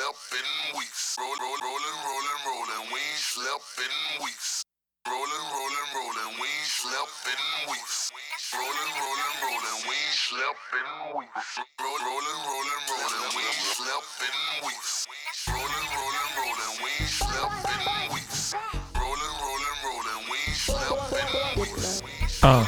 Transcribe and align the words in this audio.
slept 0.00 0.32
in 0.32 0.78
weeks. 0.78 1.16
Roll, 1.20 1.28
roll, 1.28 1.60
rolling, 1.60 1.98
rolling, 2.08 2.40
rolling. 2.48 2.84
We 2.88 2.96
ain't 2.96 3.20
slept 3.20 3.68
in 3.84 4.24
weeks. 4.24 4.64
Rolling, 5.04 5.44
rolling, 5.52 5.88
rolling. 5.92 6.40
We 6.40 6.48
ain't 6.48 6.72
slept 6.72 7.28
in 7.28 7.40
weeks. 7.68 8.08
Rolling, 8.56 8.92
rolling, 8.96 9.34
rolling. 9.44 9.78
We 9.84 9.92
ain't 9.92 10.16
slept 10.24 10.72
in 10.72 10.88
weeks. 11.20 11.48
Roll, 11.84 12.00
rolling, 12.00 12.40
rolling, 12.48 12.82
rolling. 12.88 13.28
We 13.36 13.44
ain't 13.44 13.76
slept 13.76 14.24
in 14.24 14.36
weeks. 14.64 15.04
Rolling, 15.52 15.86
rolling, 15.92 16.30
rolling. 16.40 16.74
We 16.80 16.88
ain't 16.96 17.12
slept 17.20 17.60
in 17.68 17.84
weeks. 18.08 18.56
Rolling, 18.96 19.34
rolling, 19.44 19.76
rolling. 19.84 20.20
We 20.32 20.36
ain't 20.48 20.64
slept 20.64 21.12
in 21.12 21.28
weeks. 21.60 22.00
Uh, 22.40 22.64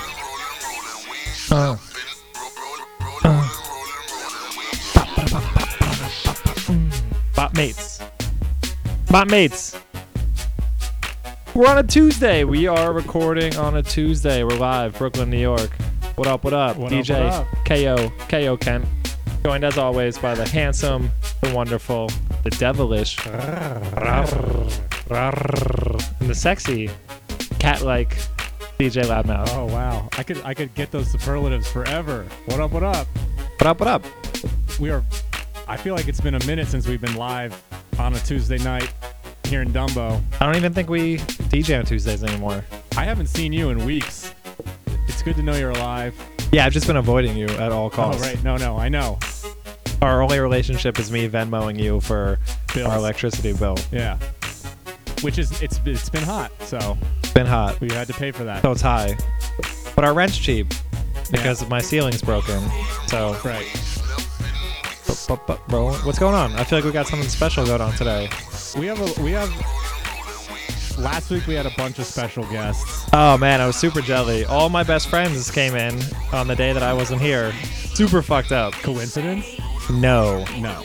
Rolling, 1.48 1.80
mates. 7.62 8.00
Bot 9.08 9.30
mates. 9.30 9.76
We're 11.54 11.68
on 11.68 11.78
a 11.78 11.84
Tuesday. 11.84 12.42
We 12.42 12.66
are 12.66 12.92
recording 12.92 13.54
on 13.54 13.76
a 13.76 13.84
Tuesday. 13.84 14.42
We're 14.42 14.56
live, 14.56 14.98
Brooklyn, 14.98 15.30
New 15.30 15.38
York. 15.38 15.70
What 16.16 16.26
up, 16.26 16.42
what 16.42 16.54
up? 16.54 16.76
What 16.76 16.92
up, 16.92 16.98
DJ 16.98 17.22
what 17.22 17.34
up? 17.34 17.46
KO, 17.64 18.10
KO 18.28 18.56
Kent. 18.56 18.84
Joined 19.44 19.62
as 19.62 19.78
always 19.78 20.18
by 20.18 20.34
the 20.34 20.48
handsome, 20.48 21.08
the 21.40 21.54
wonderful, 21.54 22.10
the 22.42 22.50
devilish, 22.50 23.24
and 23.26 23.38
the 26.18 26.34
sexy, 26.34 26.90
cat 27.60 27.82
like 27.82 28.16
DJ 28.80 29.04
Loudmouth. 29.04 29.54
Oh 29.54 29.66
wow, 29.66 30.08
I 30.18 30.24
could 30.24 30.42
I 30.42 30.52
could 30.52 30.74
get 30.74 30.90
those 30.90 31.12
superlatives 31.12 31.70
forever. 31.70 32.26
What 32.46 32.58
up? 32.58 32.72
What 32.72 32.82
up? 32.82 33.06
What 33.60 33.66
up, 33.68 33.78
what 33.78 33.88
up? 33.88 34.04
We 34.80 34.90
are. 34.90 35.04
I 35.68 35.76
feel 35.76 35.94
like 35.94 36.08
it's 36.08 36.20
been 36.20 36.34
a 36.34 36.44
minute 36.46 36.68
since 36.68 36.86
we've 36.86 37.00
been 37.00 37.16
live 37.16 37.60
on 37.98 38.14
a 38.14 38.18
Tuesday 38.20 38.58
night 38.58 38.92
here 39.44 39.62
in 39.62 39.72
Dumbo. 39.72 40.20
I 40.40 40.46
don't 40.46 40.56
even 40.56 40.72
think 40.72 40.88
we 40.88 41.18
DJ 41.18 41.78
on 41.78 41.84
Tuesdays 41.86 42.22
anymore. 42.24 42.64
I 42.96 43.04
haven't 43.04 43.26
seen 43.28 43.52
you 43.52 43.70
in 43.70 43.84
weeks. 43.84 44.34
It's 45.08 45.22
good 45.22 45.36
to 45.36 45.42
know 45.42 45.54
you're 45.56 45.70
alive. 45.70 46.14
Yeah, 46.52 46.66
I've 46.66 46.72
just 46.72 46.86
been 46.86 46.96
avoiding 46.96 47.36
you 47.36 47.46
at 47.46 47.72
all 47.72 47.86
Oh 47.86 47.90
costs. 47.90 48.22
right, 48.22 48.42
no, 48.42 48.56
no, 48.56 48.76
I 48.76 48.88
know. 48.88 49.18
Our 50.02 50.20
only 50.22 50.38
relationship 50.40 50.98
is 50.98 51.10
me 51.12 51.28
Venmoing 51.28 51.78
you 51.80 52.00
for 52.00 52.38
Bills. 52.74 52.88
our 52.88 52.96
electricity 52.98 53.52
bill. 53.52 53.76
Yeah. 53.90 54.18
Which 55.22 55.38
is 55.38 55.62
it's 55.62 55.80
it's 55.86 56.10
been 56.10 56.24
hot, 56.24 56.50
so 56.62 56.98
It's 57.22 57.32
been 57.32 57.46
hot, 57.46 57.80
we 57.80 57.88
had 57.92 58.08
to 58.08 58.14
pay 58.14 58.32
for 58.32 58.44
that. 58.44 58.62
so 58.62 58.72
it's 58.72 58.80
high. 58.82 59.16
But 59.94 60.04
our 60.04 60.12
rent's 60.12 60.36
cheap 60.36 60.66
because 61.30 61.66
my 61.68 61.80
ceiling's 61.80 62.20
broken. 62.22 62.60
So, 63.06 63.36
Right. 63.44 63.66
What's 65.28 66.18
going 66.18 66.34
on? 66.34 66.52
I 66.54 66.64
feel 66.64 66.78
like 66.78 66.84
we 66.84 66.92
got 66.92 67.06
something 67.06 67.28
special 67.28 67.64
going 67.64 67.80
on 67.80 67.92
today. 67.94 68.28
We 68.78 68.86
have 68.86 69.00
a 69.00 69.22
we 69.22 69.32
have. 69.32 69.50
Last 70.98 71.30
week 71.30 71.46
we 71.46 71.54
had 71.54 71.64
a 71.66 71.72
bunch 71.76 71.98
of 71.98 72.04
special 72.04 72.44
guests. 72.44 73.08
Oh 73.12 73.38
man, 73.38 73.60
I 73.60 73.66
was 73.66 73.76
super 73.76 74.00
jelly. 74.02 74.44
All 74.44 74.68
my 74.68 74.82
best 74.82 75.08
friends 75.08 75.50
came 75.50 75.74
in 75.74 75.98
on 76.32 76.48
the 76.48 76.54
day 76.54 76.72
that 76.72 76.82
I 76.82 76.92
wasn't 76.92 77.22
here. 77.22 77.52
Super 77.94 78.22
fucked 78.22 78.52
up. 78.52 78.72
Coincidence? 78.74 79.46
No, 79.90 80.44
No. 80.60 80.84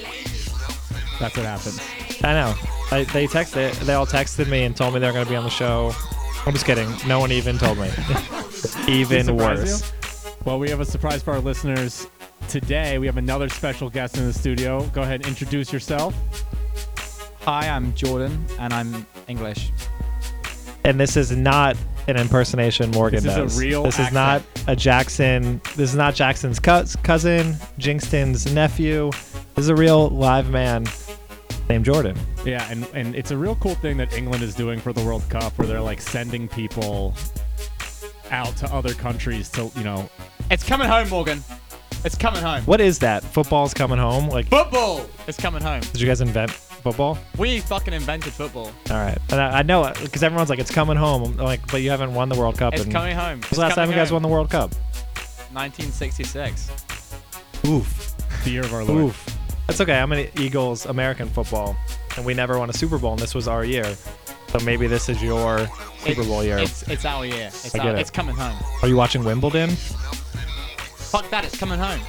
That's 1.20 1.36
what 1.36 1.46
happens. 1.46 1.80
I 2.24 2.34
know. 2.34 2.54
I, 2.92 3.04
they 3.06 3.26
texted. 3.28 3.74
They 3.80 3.94
all 3.94 4.06
texted 4.06 4.50
me 4.50 4.64
and 4.64 4.76
told 4.76 4.94
me 4.94 5.00
they 5.00 5.08
were 5.08 5.14
going 5.14 5.26
to 5.26 5.30
be 5.30 5.36
on 5.36 5.44
the 5.44 5.50
show. 5.50 5.92
I'm 6.46 6.54
just 6.54 6.66
kidding. 6.66 6.90
No 7.08 7.20
one 7.20 7.32
even 7.32 7.58
told 7.58 7.80
me. 7.80 7.90
even 8.88 9.36
worse. 9.36 9.82
you? 9.82 10.34
Well, 10.46 10.60
we 10.60 10.70
have 10.70 10.80
a 10.80 10.86
surprise 10.86 11.24
for 11.24 11.34
our 11.34 11.40
listeners. 11.40 12.08
Today, 12.48 12.98
we 12.98 13.06
have 13.08 13.18
another 13.18 13.50
special 13.50 13.90
guest 13.90 14.18
in 14.18 14.26
the 14.26 14.32
studio. 14.34 14.84
Go 14.94 15.02
ahead 15.02 15.20
and 15.22 15.28
introduce 15.28 15.74
yourself. 15.74 16.16
Hi, 17.42 17.68
I'm 17.68 17.94
Jordan, 17.94 18.46
and 18.60 18.74
I'm 18.74 19.06
English. 19.28 19.72
and 20.86 20.98
this 21.00 21.18
is 21.18 21.36
not 21.36 21.76
an 22.08 22.16
impersonation 22.16 22.90
Morgan 22.92 23.22
This 23.22 23.36
is 23.36 23.58
a 23.58 23.60
real 23.60 23.84
This 23.84 24.00
is 24.00 24.14
not 24.14 24.42
a 24.68 24.76
Jackson. 24.78 25.60
This 25.76 25.90
is 25.90 25.96
not 25.96 26.16
Jackson's 26.16 26.58
cousin, 26.60 27.54
Jinxton's 27.78 28.54
nephew. 28.54 29.12
This 29.56 29.66
is 29.66 29.70
a 29.70 29.76
real 29.76 30.10
live 30.10 30.50
man 30.50 30.86
named 31.70 31.84
Jordan. 31.84 32.18
Yeah, 32.46 32.66
and, 32.72 32.88
and 32.94 33.14
it's 33.14 33.32
a 33.32 33.38
real 33.38 33.56
cool 33.56 33.76
thing 33.76 33.98
that 33.98 34.14
England 34.14 34.42
is 34.42 34.56
doing 34.56 34.80
for 34.80 34.94
the 34.94 35.04
World 35.04 35.28
Cup 35.30 35.58
where 35.58 35.68
they're 35.68 35.82
like 35.82 36.00
sending 36.00 36.48
people 36.48 37.14
out 38.32 38.56
to 38.58 38.74
other 38.74 38.94
countries 38.94 39.50
to, 39.52 39.70
you 39.76 39.84
know, 39.84 40.10
It's 40.50 40.64
coming 40.64 40.88
home, 40.88 41.10
Morgan. 41.10 41.44
It's 42.06 42.16
coming 42.16 42.42
home. 42.42 42.64
What 42.64 42.80
is 42.80 43.00
that? 43.00 43.24
Football's 43.24 43.74
coming 43.74 43.98
home. 43.98 44.30
Like, 44.30 44.48
Football! 44.48 45.06
It's 45.28 45.38
coming 45.38 45.62
home. 45.62 45.82
did 45.82 46.00
you 46.00 46.08
guys 46.08 46.22
invent 46.22 46.52
football? 46.52 47.18
We 47.38 47.60
fucking 47.60 47.94
invented 47.94 48.34
football. 48.34 48.72
All 48.90 48.96
right, 48.98 49.18
and 49.32 49.42
I, 49.42 49.60
I 49.60 49.62
know 49.64 49.92
because 50.02 50.24
everyone's 50.24 50.50
like, 50.50 50.60
it's 50.60 50.72
coming 50.72 50.96
home. 50.96 51.24
I'm 51.24 51.38
like, 51.38 51.66
but 51.72 51.82
you 51.82 51.90
haven't 51.90 52.14
won 52.14 52.30
the 52.30 52.36
World 52.38 52.58
Cup. 52.58 52.74
It's 52.74 52.84
and 52.84 52.92
coming 52.94 53.16
home. 53.16 53.40
When's 53.42 53.50
the 53.52 53.60
last 53.62 53.76
time 53.76 53.90
you 53.90 53.96
guys 53.96 54.12
won 54.12 54.22
the 54.22 54.28
World 54.30 54.50
Cup? 54.50 54.74
1966. 55.52 56.72
Oof. 57.66 58.16
the 58.44 58.50
year 58.52 58.62
of 58.64 58.74
our 58.74 58.84
Lord. 58.84 59.06
Oof. 59.06 59.38
That's 59.66 59.82
okay. 59.82 60.00
I'm 60.00 60.12
an 60.14 60.30
Eagles 60.40 60.86
American 60.86 61.28
football, 61.28 61.76
and 62.16 62.26
we 62.26 62.34
never 62.34 62.58
won 62.60 62.70
a 62.70 62.74
Super 62.74 62.98
Bowl, 62.98 63.12
and 63.14 63.20
this 63.20 63.36
was 63.36 63.48
our 63.48 63.66
year. 63.66 63.96
So 64.48 64.60
maybe 64.64 64.88
this 64.88 65.10
is 65.10 65.22
your 65.22 65.68
Super 66.00 66.22
It- 66.22 66.28
Bowl 66.28 66.44
year. 66.44 66.58
It's 66.60 66.84
it's 66.84 67.04
our 67.06 67.26
year. 67.26 67.48
It's 67.48 67.76
I 67.76 67.80
our, 67.80 67.86
get 67.86 67.96
it. 67.96 68.02
it's 68.02 68.10
coming 68.12 68.36
home. 68.36 68.58
Are 68.82 68.88
you 68.88 68.96
watching 68.96 69.26
Wimbledon? 69.26 69.72
Fuck 71.10 71.30
that, 71.30 71.46
it's 71.46 71.58
coming 71.58 71.80
home. 71.80 72.00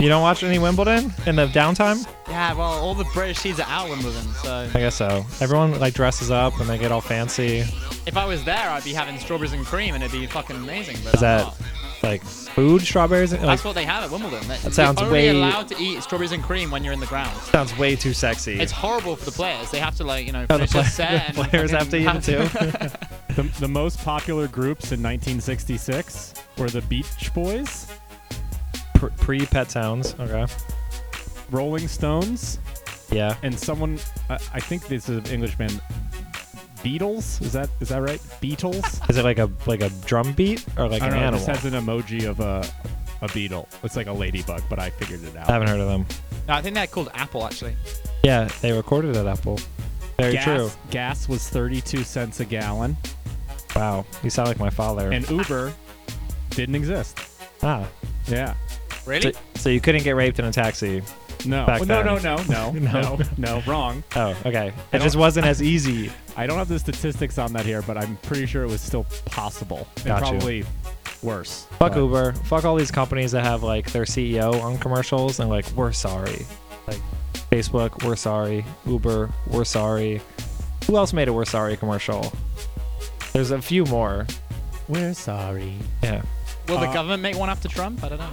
You 0.00 0.08
don't 0.08 0.22
watch 0.22 0.42
any 0.42 0.58
Wimbledon 0.58 1.12
in 1.26 1.36
the 1.36 1.46
downtime? 1.46 2.04
Yeah, 2.28 2.52
well, 2.54 2.72
all 2.72 2.94
the 2.94 3.04
British 3.14 3.40
teams 3.42 3.60
are 3.60 3.66
out 3.68 3.88
Wimbledon, 3.88 4.24
so 4.42 4.68
I 4.74 4.78
guess 4.78 4.96
so. 4.96 5.24
Everyone 5.40 5.78
like 5.78 5.94
dresses 5.94 6.30
up 6.32 6.58
and 6.58 6.68
they 6.68 6.78
get 6.78 6.90
all 6.90 7.00
fancy. 7.00 7.58
if 8.06 8.16
I 8.16 8.24
was 8.26 8.42
there, 8.44 8.70
I'd 8.70 8.82
be 8.82 8.92
having 8.92 9.18
strawberries 9.20 9.52
and 9.52 9.64
cream, 9.64 9.94
and 9.94 10.02
it'd 10.02 10.18
be 10.18 10.26
fucking 10.26 10.56
amazing. 10.56 10.96
But 11.04 11.14
Is 11.14 11.22
I'm 11.22 11.38
that 11.38 11.44
not. 11.44 11.56
like 12.02 12.24
food, 12.24 12.82
strawberries? 12.82 13.32
And, 13.32 13.42
Like, 13.42 13.52
That's 13.58 13.64
what 13.64 13.76
they 13.76 13.84
have 13.84 14.02
at 14.02 14.10
Wimbledon. 14.10 14.46
That, 14.48 14.58
sounds 14.74 14.98
you're 14.98 15.06
only 15.06 15.12
way- 15.20 15.28
allowed 15.28 15.68
to 15.68 15.80
eat 15.80 16.02
strawberries 16.02 16.32
and 16.32 16.42
cream 16.42 16.72
when 16.72 16.82
you're 16.82 16.92
in 16.92 17.00
the 17.00 17.06
ground. 17.06 17.36
sounds 17.42 17.76
way 17.78 17.94
too 17.94 18.12
sexy. 18.12 18.58
It's 18.58 18.72
horrible 18.72 19.14
for 19.14 19.24
the 19.26 19.30
players. 19.32 19.70
They 19.70 19.78
have 19.78 19.94
to 19.98 20.04
like 20.04 20.26
you 20.26 20.32
know 20.32 20.44
Oh, 20.50 20.58
the 20.58 20.66
finish 20.66 20.72
their 20.72 20.82
play- 20.82 20.90
set 20.90 21.34
the 21.36 21.40
and 21.42 21.50
players 21.50 21.70
have 21.70 21.88
to 21.90 21.96
eat 21.98 22.04
fucking 22.04 22.34
it 22.56 22.90
too. 22.90 22.98
The, 23.34 23.42
the 23.58 23.68
most 23.68 23.98
popular 24.04 24.46
groups 24.46 24.92
in 24.92 25.02
1966 25.02 26.34
were 26.56 26.68
the 26.70 26.82
Beach 26.82 27.32
Boys, 27.34 27.86
Pre 29.18 29.44
Pet 29.46 29.70
Sounds. 29.70 30.14
Okay. 30.18 30.46
Rolling 31.50 31.86
Stones, 31.88 32.58
Yeah. 33.10 33.36
and 33.42 33.56
someone, 33.58 33.98
I 34.30 34.34
I 34.54 34.60
think 34.60 34.86
this 34.88 35.08
is 35.08 35.18
an 35.18 35.26
Englishman. 35.26 35.70
Beatles. 36.82 37.40
Is 37.40 37.52
that 37.52 37.70
is 37.80 37.88
that 37.88 38.02
right? 38.02 38.20
Beatles. 38.42 38.84
Is 39.10 39.16
it 39.16 39.24
like 39.24 39.38
a 39.38 39.50
like 39.66 39.80
a 39.82 39.88
drum 40.06 40.32
beat 40.34 40.64
or 40.76 40.86
like 40.88 41.00
I 41.02 41.06
an 41.06 41.12
don't 41.12 41.20
know. 41.20 41.26
animal? 41.28 41.46
This 41.46 41.62
has 41.62 41.72
an 41.72 41.80
emoji 41.80 42.28
of 42.28 42.40
a 42.40 42.62
a 43.22 43.28
beetle. 43.32 43.68
It's 43.82 43.96
like 43.96 44.06
a 44.06 44.12
ladybug, 44.12 44.62
but 44.68 44.78
I 44.78 44.90
figured 44.90 45.24
it 45.24 45.34
out. 45.36 45.48
I 45.48 45.52
haven't 45.52 45.68
heard 45.68 45.80
of 45.80 45.88
them. 45.88 46.04
No, 46.46 46.54
I 46.54 46.60
think 46.62 46.74
they're 46.74 46.86
called 46.86 47.08
Apple 47.14 47.46
actually. 47.46 47.74
Yeah, 48.22 48.48
they 48.60 48.72
recorded 48.72 49.16
at 49.16 49.26
Apple. 49.26 49.58
Very 50.18 50.34
gas, 50.34 50.44
true. 50.44 50.70
Gas 50.90 51.26
was 51.28 51.48
32 51.48 52.04
cents 52.04 52.40
a 52.40 52.44
gallon, 52.44 52.96
Wow, 53.74 54.04
you 54.22 54.28
sound 54.30 54.48
like 54.48 54.58
my 54.60 54.70
father. 54.70 55.10
and 55.10 55.28
Uber 55.30 55.72
didn't 56.50 56.74
exist. 56.74 57.18
ah, 57.62 57.88
Yeah. 58.26 58.54
Really? 59.06 59.32
so, 59.32 59.38
so 59.56 59.68
you 59.70 59.80
couldn't 59.80 60.02
get 60.02 60.16
raped 60.16 60.38
in 60.38 60.44
a 60.44 60.52
taxi. 60.52 61.02
No. 61.46 61.66
Back 61.66 61.80
Well, 61.80 61.88
no, 61.88 62.02
no, 62.02 62.18
then. 62.18 62.46
no, 62.48 62.70
no, 62.70 62.90
No. 62.92 63.16
no, 63.16 63.18
no, 63.36 63.62
wrong. 63.66 64.02
Oh, 64.16 64.34
okay. 64.46 64.72
It 64.92 65.00
just 65.00 65.16
wasn't 65.16 65.46
as 65.46 65.62
easy. 65.62 66.10
I 66.36 66.46
don't 66.46 66.56
have 66.58 66.68
the 66.68 66.78
statistics 66.78 67.36
on 67.38 67.52
that 67.52 67.66
here, 67.66 67.82
but 67.82 67.96
I'm 67.98 68.16
pretty 68.18 68.46
sure 68.46 68.64
it 68.64 68.68
was 68.68 68.80
still 68.80 69.04
possible. 69.26 69.86
And 69.98 70.06
Got 70.06 70.20
you. 70.22 70.30
probably 70.30 70.64
worse. 71.22 71.66
Fuck 71.78 71.92
But- 71.92 71.98
Uber. 71.98 72.32
Fuck 72.44 72.64
all 72.64 72.76
these 72.76 72.90
companies 72.90 73.32
that 73.32 73.44
have 73.44 73.62
like 73.62 73.92
their 73.92 74.04
CEO 74.04 74.60
on 74.62 74.78
commercials 74.78 75.38
and 75.40 75.50
like 75.50 75.66
we're 75.72 75.92
sorry. 75.92 76.46
Like 76.86 77.00
Facebook, 77.50 78.04
we're 78.04 78.16
sorry. 78.16 78.64
Uber, 78.86 79.30
we're 79.48 79.64
sorry. 79.64 80.20
Who 80.86 80.96
else 80.96 81.12
made 81.12 81.28
a 81.28 81.32
we're 81.32 81.44
sorry 81.44 81.76
commercial? 81.76 82.32
There's 83.32 83.50
a 83.50 83.60
few 83.60 83.84
more. 83.86 84.26
We're 84.88 85.14
sorry. 85.14 85.74
Yeah. 86.02 86.22
Will 86.68 86.78
the 86.78 86.88
Uh, 86.88 86.92
government 86.92 87.22
make 87.22 87.36
one 87.36 87.50
after 87.50 87.68
Trump? 87.68 88.02
I 88.04 88.08
don't 88.08 88.18
know. 88.18 88.30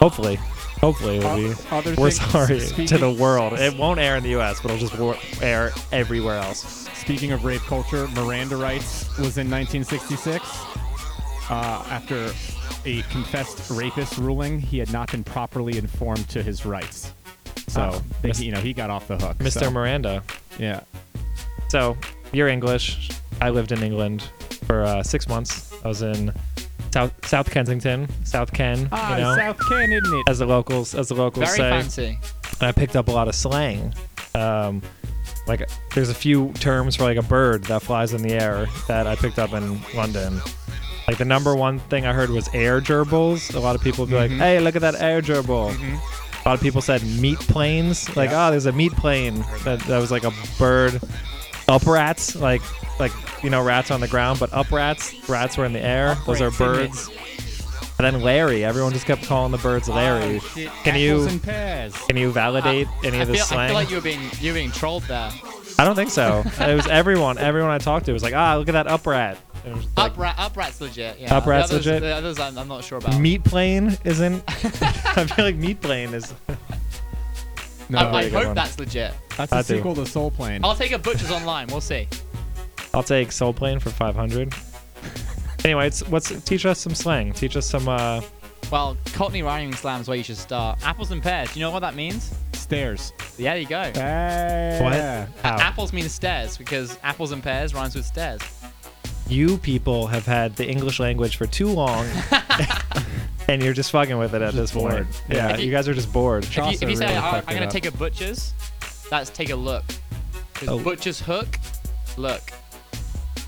Hopefully. 0.00 0.36
Hopefully 0.80 1.18
it'll 1.18 1.36
be. 1.36 1.52
Other 1.70 1.94
We're 1.96 2.10
sorry 2.10 2.58
to 2.86 2.98
the 2.98 3.10
world. 3.10 3.52
It 3.54 3.76
won't 3.76 4.00
air 4.00 4.16
in 4.16 4.22
the 4.22 4.30
U.S., 4.30 4.60
but 4.60 4.70
it'll 4.70 4.88
just 4.88 5.42
air 5.42 5.72
everywhere 5.92 6.38
else. 6.38 6.88
Speaking 6.94 7.32
of 7.32 7.44
rape 7.44 7.60
culture, 7.62 8.08
Miranda 8.08 8.56
rights 8.56 9.06
was 9.18 9.36
in 9.36 9.50
1966. 9.50 10.42
Uh, 11.50 11.84
after 11.90 12.32
a 12.86 13.02
confessed 13.10 13.70
rapist 13.70 14.16
ruling, 14.16 14.58
he 14.58 14.78
had 14.78 14.90
not 14.92 15.10
been 15.10 15.22
properly 15.24 15.76
informed 15.76 16.26
to 16.30 16.42
his 16.42 16.64
rights. 16.64 17.12
So, 17.68 17.90
Oh, 17.94 18.02
they- 18.22 18.28
Mis- 18.28 18.40
you 18.40 18.52
know, 18.52 18.60
he 18.60 18.72
got 18.72 18.88
off 18.88 19.06
the 19.06 19.18
hook. 19.18 19.36
Mr. 19.38 19.60
so, 19.60 19.70
Miranda. 19.70 20.22
yeah. 20.58 20.80
So 21.68 21.96
you're 22.32 22.48
English. 22.48 23.10
I 23.40 23.50
lived 23.50 23.72
in 23.72 23.82
England 23.82 24.22
for 24.64 24.82
uh, 24.82 25.02
six 25.02 25.28
months. 25.28 25.72
I 25.84 25.88
was 25.88 26.02
in 26.02 26.32
South 26.92 27.12
South 27.26 27.50
Kensington, 27.50 28.08
South 28.24 28.52
Ken. 28.52 28.88
Ah, 28.92 29.16
you 29.16 29.22
know, 29.22 29.36
South 29.36 29.58
Ken, 29.68 29.92
isn't 29.92 30.14
it? 30.18 30.24
as 30.28 30.38
the 30.40 30.46
locals 30.46 30.94
as 30.94 31.08
the 31.08 31.14
locals 31.14 31.46
Very 31.46 31.56
say. 31.58 31.70
fancy. 31.70 32.18
And 32.60 32.68
I 32.68 32.72
picked 32.72 32.96
up 32.96 33.08
a 33.08 33.12
lot 33.12 33.28
of 33.28 33.34
slang. 33.34 33.94
Um, 34.34 34.82
like 35.46 35.68
there's 35.94 36.10
a 36.10 36.14
few 36.14 36.52
terms 36.54 36.96
for 36.96 37.04
like 37.04 37.16
a 37.16 37.22
bird 37.22 37.64
that 37.64 37.82
flies 37.82 38.12
in 38.12 38.22
the 38.22 38.32
air 38.32 38.66
that 38.88 39.06
I 39.06 39.16
picked 39.16 39.38
up 39.38 39.52
in 39.52 39.80
London. 39.94 40.40
Like 41.08 41.18
the 41.18 41.24
number 41.24 41.56
one 41.56 41.78
thing 41.78 42.06
I 42.06 42.12
heard 42.12 42.30
was 42.30 42.48
air 42.54 42.80
gerbils. 42.80 43.54
A 43.54 43.58
lot 43.58 43.74
of 43.74 43.82
people 43.82 44.04
would 44.04 44.10
be 44.10 44.16
like, 44.16 44.30
Mhm. 44.30 44.38
"Hey, 44.38 44.60
look 44.60 44.76
at 44.76 44.82
that 44.82 44.94
air 45.00 45.20
gerbil." 45.22 45.72
Mhm. 45.74 45.98
A 46.44 46.48
lot 46.48 46.54
of 46.54 46.60
people 46.60 46.80
said 46.80 47.02
meat 47.02 47.38
planes. 47.38 48.14
Like, 48.16 48.30
Yeah. 48.30 48.46
oh, 48.46 48.50
there's 48.50 48.66
a 48.66 48.72
meat 48.72 48.92
plane 48.92 49.44
that, 49.64 49.80
that 49.80 49.98
was 49.98 50.10
like 50.10 50.24
a 50.24 50.32
bird. 50.58 51.00
Up 51.70 51.86
rats, 51.86 52.34
like 52.36 52.62
like 52.98 53.12
you 53.42 53.50
know 53.50 53.62
rats 53.62 53.90
on 53.90 54.00
the 54.00 54.08
ground, 54.08 54.40
but 54.40 54.52
up 54.52 54.70
rats, 54.72 55.14
rats 55.28 55.56
were 55.56 55.64
in 55.64 55.72
the 55.72 55.80
air. 55.80 56.16
Those 56.26 56.40
are 56.40 56.50
Uprats, 56.50 56.54
isn't 56.90 57.14
birds. 57.16 57.90
And 57.98 58.06
then 58.14 58.22
Larry, 58.22 58.64
everyone 58.64 58.92
just 58.92 59.04
kept 59.06 59.24
calling 59.24 59.52
the 59.52 59.58
birds 59.58 59.88
Larry. 59.88 60.36
Oh, 60.36 60.38
shit. 60.40 60.68
Can 60.84 60.94
Apples 60.94 61.00
you- 61.02 61.28
and 61.28 61.42
pears. 61.42 61.94
Can 62.08 62.16
you 62.16 62.32
validate 62.32 62.88
any 63.04 63.18
I 63.18 63.22
of 63.22 63.28
this 63.28 63.36
feel, 63.36 63.44
I 63.44 63.46
slang? 63.46 63.68
feel 63.68 63.74
like 63.76 63.90
you 63.90 63.96
were 63.96 64.02
being 64.02 64.20
you 64.40 64.50
were 64.52 64.54
being 64.54 64.70
trolled 64.72 65.02
there. 65.04 65.30
I 65.78 65.84
don't 65.84 65.94
think 65.94 66.10
so. 66.10 66.42
it 66.60 66.74
was 66.74 66.86
everyone. 66.88 67.38
Everyone 67.38 67.70
I 67.70 67.78
talked 67.78 68.06
to 68.06 68.12
was 68.12 68.22
like, 68.22 68.34
ah, 68.34 68.56
look 68.56 68.68
at 68.68 68.72
that 68.72 68.86
up 68.86 69.06
rat. 69.06 69.38
It 69.64 69.74
was 69.74 69.86
like, 69.96 70.12
Up 70.12 70.18
rat, 70.18 70.34
up 70.38 70.56
rat's 70.56 70.80
legit. 70.80 71.20
Yeah. 71.20 71.36
Up 71.36 71.46
rat's 71.46 71.68
the 71.68 71.76
others, 71.76 71.86
legit? 71.86 72.02
The 72.02 72.14
others 72.14 72.38
I'm, 72.38 72.56
I'm 72.58 72.68
not 72.68 72.82
sure 72.84 72.98
about. 72.98 73.18
meat 73.20 73.44
plane 73.44 73.96
isn't. 74.04 74.42
I 74.48 75.26
feel 75.26 75.44
like 75.44 75.56
meat 75.56 75.80
plane 75.82 76.14
is. 76.14 76.32
No, 77.90 77.98
I, 77.98 78.18
I 78.20 78.28
hope 78.28 78.46
one. 78.46 78.54
that's 78.54 78.78
legit. 78.78 79.12
that's 79.36 79.52
I 79.52 79.60
a 79.60 79.62
do. 79.62 79.76
sequel 79.76 79.94
to 79.96 80.06
Soul 80.06 80.30
Plane. 80.30 80.60
I'll 80.64 80.74
take 80.76 80.92
a 80.92 80.98
butcher's 80.98 81.30
online. 81.30 81.66
We'll 81.68 81.80
see. 81.80 82.08
I'll 82.94 83.02
take 83.02 83.30
soul 83.32 83.52
plane 83.52 83.78
for 83.78 83.90
500. 83.90 84.52
anyway, 85.64 85.86
it's, 85.86 86.06
what's 86.08 86.28
teach 86.42 86.66
us 86.66 86.78
some 86.80 86.94
slang. 86.94 87.32
Teach 87.32 87.56
us 87.56 87.66
some. 87.68 87.88
uh 87.88 88.20
Well, 88.70 88.96
Cockney 89.12 89.42
rhyming 89.42 89.74
slang 89.74 90.00
is 90.00 90.08
where 90.08 90.16
you 90.16 90.24
should 90.24 90.36
start. 90.36 90.78
Apples 90.84 91.10
and 91.12 91.22
pears. 91.22 91.52
Do 91.52 91.60
you 91.60 91.64
know 91.66 91.70
what 91.70 91.80
that 91.80 91.94
means? 91.94 92.34
Stairs. 92.52 93.12
Yeah, 93.38 93.52
there 93.54 93.60
you 93.60 93.66
go. 93.68 93.80
What? 93.82 93.94
Yeah. 93.94 95.26
How? 95.42 95.56
Apples 95.58 95.92
mean 95.92 96.08
stairs 96.08 96.56
because 96.58 96.98
apples 97.02 97.32
and 97.32 97.42
pears 97.42 97.74
rhymes 97.74 97.94
with 97.94 98.06
stairs. 98.06 98.40
You 99.28 99.58
people 99.58 100.08
have 100.08 100.26
had 100.26 100.56
the 100.56 100.68
English 100.68 100.98
language 100.98 101.36
for 101.36 101.46
too 101.46 101.68
long, 101.68 102.04
and 103.54 103.62
you're 103.62 103.74
just 103.74 103.90
fucking 103.90 104.16
with 104.18 104.34
it 104.34 104.42
at 104.42 104.54
this 104.54 104.70
Just 104.70 104.74
point. 104.74 104.90
bored. 104.94 105.06
Yeah, 105.28 105.56
you- 105.56 105.66
you 105.66 105.70
guys 105.70 105.88
are 105.88 105.94
just 105.94 106.12
bored. 106.12 106.44
If 106.44 106.56
you, 106.56 106.62
if 106.64 106.82
you 106.82 106.96
say 106.96 107.06
really 107.06 107.16
I, 107.18 107.38
I'm 107.38 107.44
gonna 107.54 107.66
up. 107.66 107.70
take 107.72 107.86
a 107.86 107.92
butcher's, 107.92 108.52
that's 109.10 109.30
take 109.30 109.50
a 109.50 109.56
look. 109.56 109.84
'Cause 110.54 110.68
Oh. 110.68 110.78
Butcher's 110.78 111.20
hook, 111.20 111.48
look. 112.16 112.42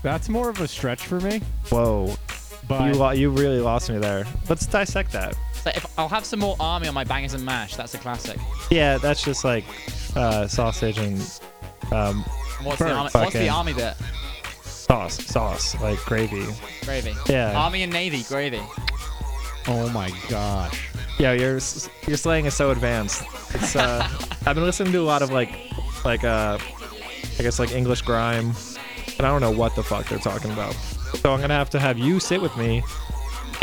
That's 0.01 0.27
more 0.29 0.49
of 0.49 0.59
a 0.59 0.67
stretch 0.67 1.05
for 1.05 1.19
me. 1.19 1.41
Whoa, 1.69 2.15
But 2.67 2.87
you 2.87 2.93
lo- 2.99 3.11
you 3.11 3.29
really 3.29 3.59
lost 3.59 3.89
me 3.89 3.97
there. 3.99 4.25
Let's 4.49 4.65
dissect 4.65 5.11
that. 5.13 5.35
So 5.63 5.71
if 5.75 5.85
I'll 5.97 6.09
have 6.09 6.25
some 6.25 6.39
more 6.39 6.57
army 6.59 6.87
on 6.87 6.93
my 6.93 7.03
bangers 7.05 7.33
and 7.33 7.45
mash, 7.45 7.75
that's 7.75 7.93
a 7.93 7.97
classic. 7.97 8.37
Yeah, 8.69 8.97
that's 8.97 9.23
just 9.23 9.43
like 9.45 9.63
uh, 10.15 10.47
sausage 10.47 10.97
and 10.97 11.19
um, 11.91 12.25
And 12.57 12.65
What's 12.67 12.79
the, 12.79 12.91
army, 12.91 13.09
what's 13.13 13.33
the 13.33 13.49
army 13.49 13.73
bit? 13.73 13.93
sauce, 14.63 15.15
sauce, 15.25 15.79
like 15.81 15.99
gravy. 16.05 16.45
Gravy. 16.83 17.13
Yeah. 17.29 17.57
Army 17.57 17.83
and 17.83 17.91
navy, 17.93 18.23
gravy. 18.23 18.61
Oh 19.67 19.89
my 19.89 20.11
gosh. 20.29 20.89
Yeah, 21.19 21.33
your 21.33 21.59
your 22.07 22.17
slang 22.17 22.45
is 22.45 22.53
so 22.53 22.71
advanced. 22.71 23.23
It's 23.53 23.75
uh, 23.75 24.07
I've 24.45 24.55
been 24.55 24.63
listening 24.63 24.93
to 24.93 24.99
a 24.99 25.03
lot 25.03 25.21
of 25.21 25.31
like 25.31 25.51
like 26.03 26.23
uh, 26.23 26.57
I 27.39 27.43
guess 27.43 27.59
like 27.59 27.71
English 27.71 28.01
grime, 28.01 28.53
and 29.17 29.25
I 29.25 29.29
don't 29.29 29.41
know 29.41 29.51
what 29.51 29.75
the 29.75 29.83
fuck 29.83 30.07
they're 30.07 30.19
talking 30.19 30.51
about. 30.51 30.73
So 30.73 31.31
I'm 31.31 31.39
gonna 31.41 31.53
have 31.53 31.69
to 31.71 31.79
have 31.79 31.97
you 31.97 32.19
sit 32.19 32.41
with 32.41 32.55
me, 32.57 32.83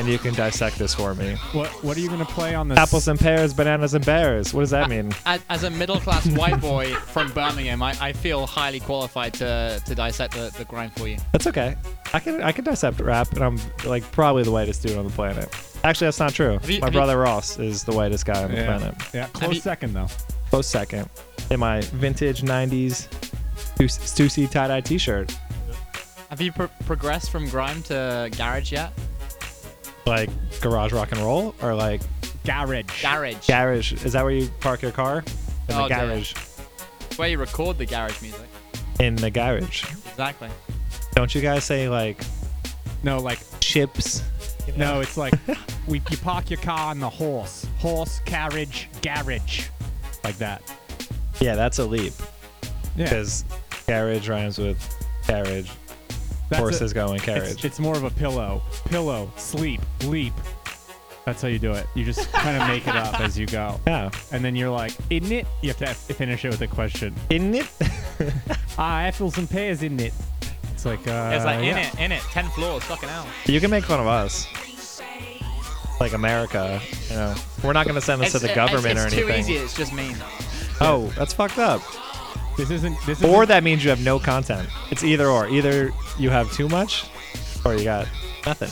and 0.01 0.09
you 0.09 0.19
can 0.19 0.33
dissect 0.35 0.79
this 0.79 0.95
for 0.95 1.15
me. 1.15 1.35
What 1.53 1.69
What 1.85 1.95
are 1.97 2.01
you 2.01 2.09
gonna 2.09 2.25
play 2.25 2.55
on 2.55 2.69
this? 2.69 2.79
Apples 2.79 3.07
and 3.07 3.19
pears, 3.21 3.53
bananas 3.53 3.93
and 3.93 4.05
bears. 4.05 4.55
What 4.55 4.63
does 4.63 4.71
that 4.71 4.89
mean? 4.89 5.13
As, 5.27 5.41
as 5.51 5.65
a 5.65 5.71
middle 5.71 6.01
class 6.01 6.27
white 6.29 6.59
boy 6.61 6.95
from 6.95 7.31
Birmingham, 7.33 7.83
I, 7.83 7.95
I 8.01 8.13
feel 8.15 8.47
highly 8.47 8.81
qualified 8.81 9.35
to, 9.35 9.81
to 9.85 9.95
dissect 9.95 10.33
the, 10.35 10.51
the 10.57 10.65
grind 10.65 10.93
for 10.95 11.07
you. 11.07 11.19
That's 11.33 11.47
okay. 11.47 11.77
I 12.15 12.19
can 12.21 12.43
I 12.43 12.51
can 12.53 12.65
dissect 12.65 12.99
rap, 13.01 13.31
and 13.35 13.45
I'm 13.45 13.61
like 13.85 14.03
probably 14.11 14.43
the 14.43 14.51
whitest 14.51 14.83
dude 14.83 14.97
on 14.97 15.05
the 15.05 15.13
planet. 15.13 15.49
Actually, 15.85 16.07
that's 16.07 16.19
not 16.19 16.33
true. 16.33 16.59
you- 16.65 16.81
My 16.81 16.87
have 16.87 16.95
you- 16.95 16.99
brother 16.99 17.19
Ross 17.19 17.59
is 17.59 17.85
the 17.85 17.93
whitest 17.93 18.25
guy 18.25 18.43
on 18.43 18.51
the 18.51 18.57
Yeah. 18.57 18.67
planet. 18.79 18.95
Yeah. 19.13 19.27
Close 19.35 19.55
you- 19.57 19.61
second 19.61 19.93
though. 19.93 20.09
Close 20.49 20.67
second. 20.67 21.09
In 21.51 21.61
my 21.61 21.83
vintage 21.83 22.41
'90s 22.43 23.07
Stussy 23.79 24.51
tie-dye 24.51 24.81
T-shirt. 24.81 25.37
Have 26.31 26.41
you 26.41 26.53
pro- 26.53 26.69
progressed 26.87 27.31
from 27.31 27.49
grime 27.49 27.83
to 27.85 28.31
garage 28.37 28.73
yet? 28.73 28.93
Like 30.07 30.31
garage 30.61 30.93
rock 30.93 31.13
and 31.13 31.21
roll 31.21 31.55
or 31.63 31.75
like 31.75 32.01
Garage. 32.45 33.03
Garage. 33.03 33.47
garage 33.47 33.93
is 34.05 34.13
that 34.15 34.23
where 34.25 34.33
you 34.33 34.49
park 34.61 34.81
your 34.83 34.93
car 34.93 35.19
in 35.19 35.75
Oh, 35.75 35.89
the 35.89 35.95
garage 35.95 36.33
It's 37.03 37.19
where 37.19 37.29
you 37.29 37.39
record 37.39 37.77
the 37.79 37.87
garage 37.87 38.21
music. 38.23 38.47
in 38.99 39.15
the 39.17 39.31
garage 39.31 39.85
Exactly. 40.09 40.49
don't 41.15 41.35
you 41.35 41.41
guys 41.43 41.65
say 41.65 41.89
like 41.89 42.23
no, 43.03 43.19
like 43.19 43.41
chips 43.61 44.23
you 44.67 44.73
know? 44.77 44.95
no. 44.95 45.01
It's 45.01 45.17
like 45.17 45.35
we 45.87 46.03
you 46.11 46.17
park 46.19 46.51
your 46.51 46.61
car 46.61 46.91
on 46.91 46.99
the 47.01 47.09
horse. 47.09 47.67
Horse 47.79 48.21
carriage 48.25 48.89
garage. 49.03 49.69
Like 50.25 50.37
that. 50.39 50.63
yeah 51.41 51.55
that's 51.55 51.79
a 51.79 51.85
leap 51.85 52.13
Yeah. 52.97 53.05
because 53.05 53.45
garage 53.87 54.29
rhymes 54.29 54.59
with 54.59 54.79
carriage 55.27 55.71
That's 56.51 56.59
a- 56.61 56.63
horses 56.63 56.93
going 56.93 57.21
carriage 57.21 57.65
it's 57.65 57.79
more 57.81 57.97
of 57.97 58.05
a 58.05 58.11
pillow. 58.11 58.63
Pillow, 58.87 59.31
sleep, 59.37 59.81
leap. 60.05 60.35
That's 61.27 61.43
how 61.43 61.49
you 61.49 61.59
do 61.59 61.73
it. 61.73 61.87
You 61.95 62.05
just 62.05 62.31
kind 62.33 62.61
of 62.61 62.67
make 62.69 62.87
it 62.89 62.97
up 62.97 63.21
as 63.21 63.39
you 63.39 63.47
go. 63.47 63.81
yeah 63.87 64.11
And 64.33 64.45
then 64.45 64.57
you're 64.57 64.71
like, 64.71 64.93
isn't 65.11 65.31
it? 65.33 65.47
You 65.63 65.69
have 65.73 65.79
to 65.79 65.95
finish 66.15 66.45
it 66.45 66.49
with 66.51 66.61
a 66.63 66.67
question. 66.67 67.15
in 67.31 67.55
it 67.55 67.71
Ah, 68.79 69.01
apples 69.03 69.37
and 69.39 69.49
pears, 69.49 69.83
isn't 69.83 70.01
it? 70.01 70.13
It's 70.73 70.87
like, 70.87 71.07
uh, 71.07 71.33
it's 71.35 71.45
like 71.45 71.63
in 71.63 71.77
it, 71.77 71.95
in 72.01 72.11
it. 72.13 72.23
Ten 72.33 72.47
floors, 72.51 72.83
fucking 72.85 73.09
hell. 73.11 73.27
you 73.47 73.61
can 73.61 73.71
make 73.71 73.85
fun 73.85 74.01
of 74.01 74.07
us 74.07 74.47
like 76.01 76.15
america 76.15 76.81
you 77.11 77.15
know 77.17 77.35
we're 77.63 77.75
not 77.75 77.85
going 77.85 77.95
to 77.95 78.01
send 78.01 78.23
this 78.23 78.33
to 78.33 78.39
the 78.39 78.51
it- 78.51 78.55
government 78.55 78.87
it's, 78.99 79.01
or 79.03 79.07
it's 79.09 79.15
anything 79.15 79.35
too 79.35 79.39
easy. 79.39 79.55
It's 79.57 79.75
just 79.77 79.93
mean. 79.93 80.17
oh 80.81 81.13
that's 81.15 81.35
fucked 81.35 81.59
up 81.59 81.83
This 82.57 82.71
isn't. 82.71 82.95
This 83.07 83.19
isn't. 83.19 83.31
or 83.31 83.47
that 83.47 83.63
means 83.65 83.83
you 83.85 83.91
have 83.91 84.05
no 84.05 84.19
content 84.19 84.69
it's 84.91 85.03
either 85.05 85.27
or 85.29 85.49
either 85.49 85.93
you 86.19 86.31
have 86.31 86.51
too 86.53 86.69
much 86.69 87.07
or 87.65 87.75
you 87.75 87.85
got 87.85 88.07
nothing 88.47 88.71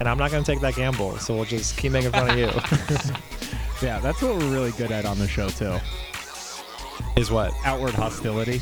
and 0.00 0.08
i'm 0.08 0.16
not 0.18 0.30
going 0.30 0.42
to 0.42 0.50
take 0.50 0.60
that 0.60 0.74
gamble 0.74 1.16
so 1.18 1.34
we'll 1.34 1.44
just 1.44 1.76
keep 1.76 1.92
making 1.92 2.10
fun 2.12 2.30
of 2.30 2.38
you 2.38 2.48
Yeah, 3.82 3.98
that's 4.00 4.22
what 4.22 4.34
we're 4.36 4.50
really 4.50 4.70
good 4.72 4.90
at 4.90 5.04
on 5.04 5.18
the 5.18 5.28
show 5.28 5.50
too. 5.50 5.76
is 7.16 7.30
what 7.30 7.52
Outward 7.64 7.92
hostility. 7.94 8.60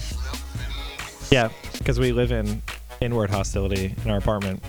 yeah 1.30 1.50
because 1.78 2.00
we 2.00 2.10
live 2.12 2.32
in 2.32 2.60
inward 3.00 3.30
hostility 3.30 3.94
in 4.04 4.10
our 4.10 4.18
apartment 4.18 4.60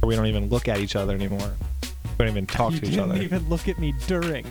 where 0.00 0.08
we 0.08 0.14
don't 0.16 0.26
even 0.26 0.48
look 0.48 0.68
at 0.68 0.78
each 0.78 0.94
other 0.94 1.14
anymore 1.14 1.52
we 1.82 2.18
don't 2.18 2.28
even 2.28 2.46
talk 2.46 2.72
you 2.74 2.78
to 2.80 2.86
each 2.86 2.98
other. 2.98 3.14
You 3.14 3.22
didn't 3.22 3.34
even 3.38 3.48
look 3.48 3.66
at 3.66 3.76
me 3.80 3.92
during. 4.06 4.46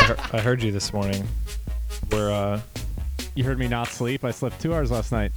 I, 0.00 0.04
heard, 0.04 0.18
I 0.32 0.40
heard 0.40 0.62
you 0.62 0.72
this 0.72 0.90
morning 0.94 1.26
we're 2.10 2.30
uh 2.30 2.60
You 3.36 3.44
heard 3.44 3.58
me 3.58 3.68
not 3.68 3.88
sleep. 3.88 4.24
I 4.24 4.30
slept 4.30 4.60
two 4.62 4.74
hours 4.74 4.90
last 4.90 5.12
night. 5.12 5.30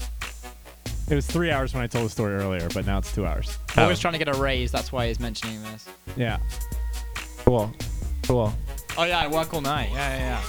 It 1.09 1.15
was 1.15 1.27
three 1.27 1.51
hours 1.51 1.73
when 1.73 1.83
I 1.83 1.87
told 1.87 2.05
the 2.05 2.09
story 2.09 2.33
earlier, 2.35 2.69
but 2.73 2.85
now 2.85 2.97
it's 2.99 3.13
two 3.13 3.25
hours. 3.25 3.57
Oh. 3.75 3.83
Always 3.83 3.99
trying 3.99 4.13
to 4.13 4.19
get 4.19 4.33
a 4.33 4.39
raise. 4.39 4.71
That's 4.71 4.93
why 4.93 5.07
he's 5.07 5.19
mentioning 5.19 5.61
this. 5.63 5.85
Yeah. 6.15 6.39
cool 7.39 7.71
cool 8.23 8.53
Oh 8.97 9.03
yeah, 9.03 9.19
I 9.19 9.27
work 9.27 9.53
all 9.53 9.59
night. 9.59 9.89
Yeah, 9.91 10.17
yeah, 10.17 10.17
yeah. 10.17 10.41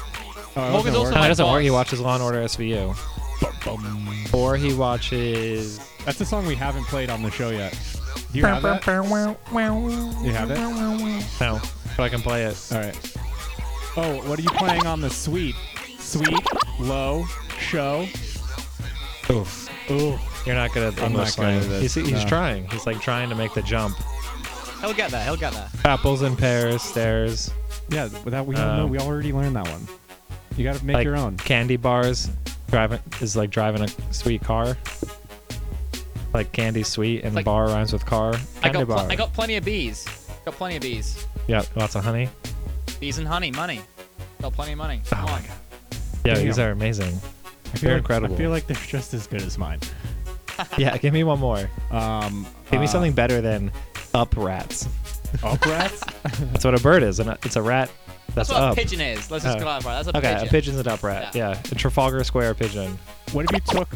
Oh, 0.57 0.63
I 0.63 0.71
Morgan's 0.71 0.97
also 0.97 1.15
my 1.17 1.25
it 1.25 1.29
doesn't 1.29 1.47
work 1.47 1.63
he 1.63 1.71
watches 1.71 2.01
law 2.01 2.15
and 2.15 2.23
order 2.23 2.39
svu 2.45 2.95
or 4.35 4.57
he 4.57 4.75
watches 4.75 5.81
That's 6.05 6.21
a 6.21 6.25
song 6.27 6.47
we 6.47 6.55
haven't 6.55 6.85
played 6.85 7.11
on 7.11 7.23
the 7.23 7.31
show 7.31 7.51
yet. 7.51 7.77
Do 8.33 8.39
you 8.39 8.45
have 8.45 8.63
that? 8.63 8.87
You 8.87 10.33
have 10.33 10.51
it? 10.51 10.59
no 11.41 11.61
but 11.97 12.03
i 12.05 12.09
can 12.09 12.21
play 12.21 12.45
it 12.45 12.73
All 12.73 12.79
right. 12.79 13.17
Oh, 13.97 14.29
what 14.29 14.39
are 14.39 14.43
you 14.43 14.51
playing 14.51 14.87
on 14.87 15.01
the 15.01 15.11
suite? 15.11 15.57
Sweet, 16.11 16.45
low, 16.81 17.25
show. 17.59 18.07
Oof. 19.31 19.91
Ooh. 19.91 20.19
You're 20.45 20.57
not 20.57 20.73
good 20.73 20.83
at 20.83 20.97
the 20.97 21.05
I'm 21.05 21.13
English 21.13 21.37
not 21.39 21.45
good 21.45 21.55
at 21.57 21.63
slang. 21.63 21.69
this, 21.83 21.95
He's, 21.95 22.07
he's 22.09 22.23
no. 22.25 22.29
trying. 22.29 22.69
He's 22.71 22.87
like 22.87 23.01
trying 23.01 23.29
to 23.29 23.35
make 23.37 23.55
the 23.55 23.63
jump. 23.63 23.97
He'll 24.81 24.93
get 24.95 25.11
there. 25.13 25.23
He'll 25.25 25.37
get 25.37 25.53
there. 25.53 25.69
Apples 25.85 26.23
and 26.23 26.37
pears, 26.37 26.83
stairs, 26.83 27.53
Yeah, 27.91 28.09
without 28.25 28.47
we 28.47 28.57
all 28.57 28.77
know. 28.77 28.85
Um, 28.85 28.91
We 28.91 28.99
already 28.99 29.33
learned 29.33 29.55
that 29.57 29.69
one. 29.69 29.87
You 30.57 30.65
got 30.65 30.77
to 30.77 30.85
make 30.85 30.95
like 30.95 31.05
your 31.05 31.17
own. 31.17 31.37
candy 31.37 31.77
bars. 31.77 32.29
Driving 32.71 32.99
is 33.21 33.37
like 33.37 33.51
driving 33.51 33.83
a 33.83 33.89
sweet 34.13 34.43
car. 34.43 34.77
Like 36.35 36.51
candy 36.53 36.83
sweet 36.83 37.25
and 37.25 37.35
Like- 37.35 37.45
bar 37.45 37.67
rhymes 37.67 37.93
with 37.93 38.05
car. 38.07 38.35
I 38.35 38.71
Candy 38.71 38.79
got 38.79 38.87
pl- 38.87 38.97
bar. 38.97 39.07
I 39.11 39.15
got 39.17 39.33
plenty 39.33 39.57
of 39.57 39.65
bees. 39.65 40.07
Got 40.45 40.55
plenty 40.55 40.77
of 40.77 40.83
bees. 40.83 41.27
yeah, 41.47 41.63
lots 41.77 41.95
of 41.95 42.03
honey. 42.05 42.29
Bees 42.99 43.19
and 43.19 43.29
honey, 43.29 43.51
money. 43.53 43.81
Got 44.43 44.55
plenty 44.55 44.73
of 44.73 44.79
money. 44.79 45.03
Oh 45.07 45.09
Come 45.11 45.25
my 45.27 45.33
on. 45.33 45.43
god. 45.43 45.51
Yeah, 46.25 46.35
Damn. 46.35 46.45
these 46.45 46.59
are 46.59 46.71
amazing. 46.71 47.15
I 47.15 47.77
feel 47.79 47.81
they're 47.81 47.91
like, 47.93 47.99
incredible. 48.01 48.35
I 48.35 48.39
feel 48.39 48.51
like 48.51 48.67
they're 48.67 48.77
just 48.77 49.15
as 49.15 49.27
good 49.27 49.43
as 49.43 49.57
mine. 49.59 49.81
yeah, 50.79 50.97
give 50.99 51.15
me 51.15 51.25
one 51.25 51.39
more. 51.39 51.71
Um, 51.91 52.47
Give 52.71 52.81
me 52.81 52.87
uh, 52.87 52.89
something 52.89 53.13
better 53.13 53.41
than 53.41 53.73
up 54.15 54.37
rats. 54.37 54.89
Up 55.43 55.65
rats? 55.65 56.05
That's 56.53 56.65
what 56.65 56.75
a 56.75 56.81
bird 56.83 57.03
is. 57.03 57.21
and 57.21 57.31
It's 57.45 57.57
a 57.57 57.63
rat 57.63 57.91
That's, 58.35 58.49
That's 58.49 58.51
what 58.51 58.61
up. 58.63 58.73
a 58.73 58.81
pigeon 58.81 59.01
is. 59.01 59.31
Let's 59.31 59.45
just 59.45 59.59
Oh. 59.59 59.63
clarify. 59.63 60.03
That's 60.03 60.09
a 60.09 60.13
pigeon. 60.13 60.27
okay, 60.27 60.35
pigeon. 60.41 60.49
a 60.49 60.51
pigeon's 60.51 60.79
an 60.79 60.85
uprat. 60.87 61.35
Yeah. 61.35 61.61
a 61.71 61.75
Trafalgar 61.75 62.23
Square 62.25 62.55
pigeon. 62.55 62.99
What 63.33 63.45
if 63.47 63.53
you 63.53 63.61
took 63.79 63.89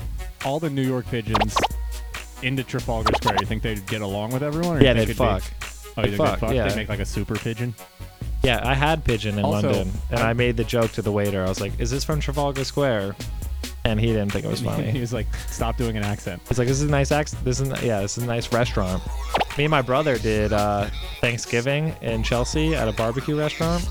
all 0.44 0.58
the 0.60 0.70
New 0.70 0.82
York 0.86 1.06
pigeons 1.06 1.56
into 2.42 2.62
Trafalgar 2.62 3.12
Square? 3.16 3.36
You 3.40 3.46
think 3.46 3.62
they'd 3.62 3.84
get 3.86 4.00
along 4.00 4.32
with 4.32 4.42
everyone? 4.42 4.76
Or 4.78 4.80
Yeah, 4.82 4.92
they'd 4.94 5.02
it'd 5.02 5.08
be- 5.08 5.14
fuck. 5.14 5.42
oh, 5.96 6.02
They'd 6.02 6.10
you 6.12 6.16
think 6.16 6.28
fuck, 6.28 6.40
they'd 6.40 6.46
fuck? 6.46 6.54
yeah. 6.54 6.68
They 6.68 6.76
make 6.76 6.88
like 6.88 7.00
a 7.00 7.04
super 7.04 7.34
pigeon. 7.34 7.74
Yeah, 8.44 8.60
I 8.62 8.74
had 8.74 9.04
pigeon 9.04 9.38
in 9.38 9.44
Also, 9.44 9.72
London, 9.72 9.92
and 10.10 10.20
I- 10.20 10.30
I 10.30 10.32
made 10.34 10.56
the 10.56 10.64
joke 10.64 10.92
to 10.92 11.02
the 11.02 11.12
waiter. 11.12 11.44
I 11.44 11.48
was 11.48 11.60
like, 11.60 11.72
"Is 11.80 11.90
this 11.90 12.04
from 12.04 12.20
Trafalgar 12.20 12.64
Square?" 12.64 13.16
And 13.86 14.00
he 14.00 14.06
didn't 14.06 14.32
think 14.32 14.44
it 14.44 14.48
was 14.50 14.60
funny. 14.70 14.90
he 14.90 15.00
was 15.00 15.12
like, 15.12 15.26
"Stop 15.48 15.76
doing 15.76 15.96
an 15.96 16.04
accent." 16.04 16.40
He's 16.48 16.58
like, 16.58 16.68
"This 16.68 16.78
is 16.80 16.88
a 16.88 16.90
nice 16.90 17.12
accent. 17.12 17.44
This 17.44 17.60
is 17.60 17.68
yeah, 17.82 18.00
this 18.00 18.16
is 18.18 18.24
a 18.24 18.26
nice 18.26 18.52
restaurant." 18.52 19.02
Me 19.58 19.64
and 19.64 19.70
my 19.70 19.82
brother 19.82 20.18
did 20.18 20.52
uh, 20.52 20.88
Thanksgiving 21.20 21.94
in 22.02 22.22
Chelsea 22.22 22.74
at 22.74 22.88
a 22.88 22.92
barbecue 22.92 23.38
restaurant. 23.38 23.86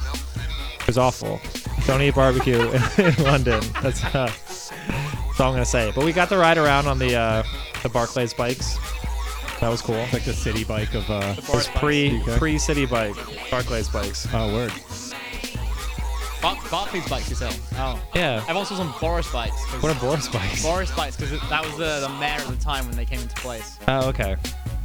It 0.79 0.87
was 0.87 0.97
awful. 0.97 1.39
Don't 1.87 2.01
eat 2.01 2.15
barbecue 2.15 2.59
in 2.97 3.23
London. 3.23 3.61
That's, 3.81 4.03
uh, 4.03 4.29
that's 4.29 4.71
all 5.39 5.47
I'm 5.49 5.53
gonna 5.53 5.65
say. 5.65 5.91
But 5.95 6.03
we 6.05 6.11
got 6.11 6.27
to 6.29 6.37
ride 6.37 6.57
around 6.57 6.87
on 6.87 6.99
the 6.99 7.15
uh, 7.15 7.43
the 7.81 7.89
Barclays 7.89 8.33
bikes. 8.33 8.77
That 9.63 9.69
was 9.69 9.81
cool. 9.81 9.95
It's 9.95 10.11
like 10.11 10.25
the 10.25 10.33
city 10.33 10.65
bike 10.65 10.93
of. 10.93 11.09
uh 11.09 11.35
It 11.37 11.47
was 11.47 11.69
pre 11.69 12.19
Okay. 12.21 12.37
pre 12.37 12.57
city 12.57 12.85
bike 12.85 13.15
Barclays 13.49 13.87
bikes. 13.87 14.27
Oh, 14.33 14.51
word. 14.53 14.73
Bar- 16.41 16.57
Barclays 16.69 17.07
bikes, 17.07 17.29
you 17.29 17.35
say? 17.37 17.49
Oh. 17.77 17.97
Yeah. 18.13 18.41
Everyone 18.41 18.65
was 18.69 18.79
on 18.79 18.93
Boris 18.99 19.31
bikes. 19.31 19.55
'cause- 19.67 19.81
What 19.81 19.95
are 19.95 19.99
Boris 20.01 20.27
bikes? 20.27 20.61
Boris 20.61 20.91
bikes, 20.91 21.15
because 21.15 21.39
that 21.49 21.63
was 21.65 21.77
the, 21.77 22.01
the 22.01 22.09
mayor 22.19 22.33
at 22.41 22.47
the 22.47 22.57
time 22.57 22.85
when 22.87 22.97
they 22.97 23.05
came 23.05 23.21
into 23.21 23.35
place. 23.35 23.77
Oh, 23.87 24.09
okay. 24.09 24.35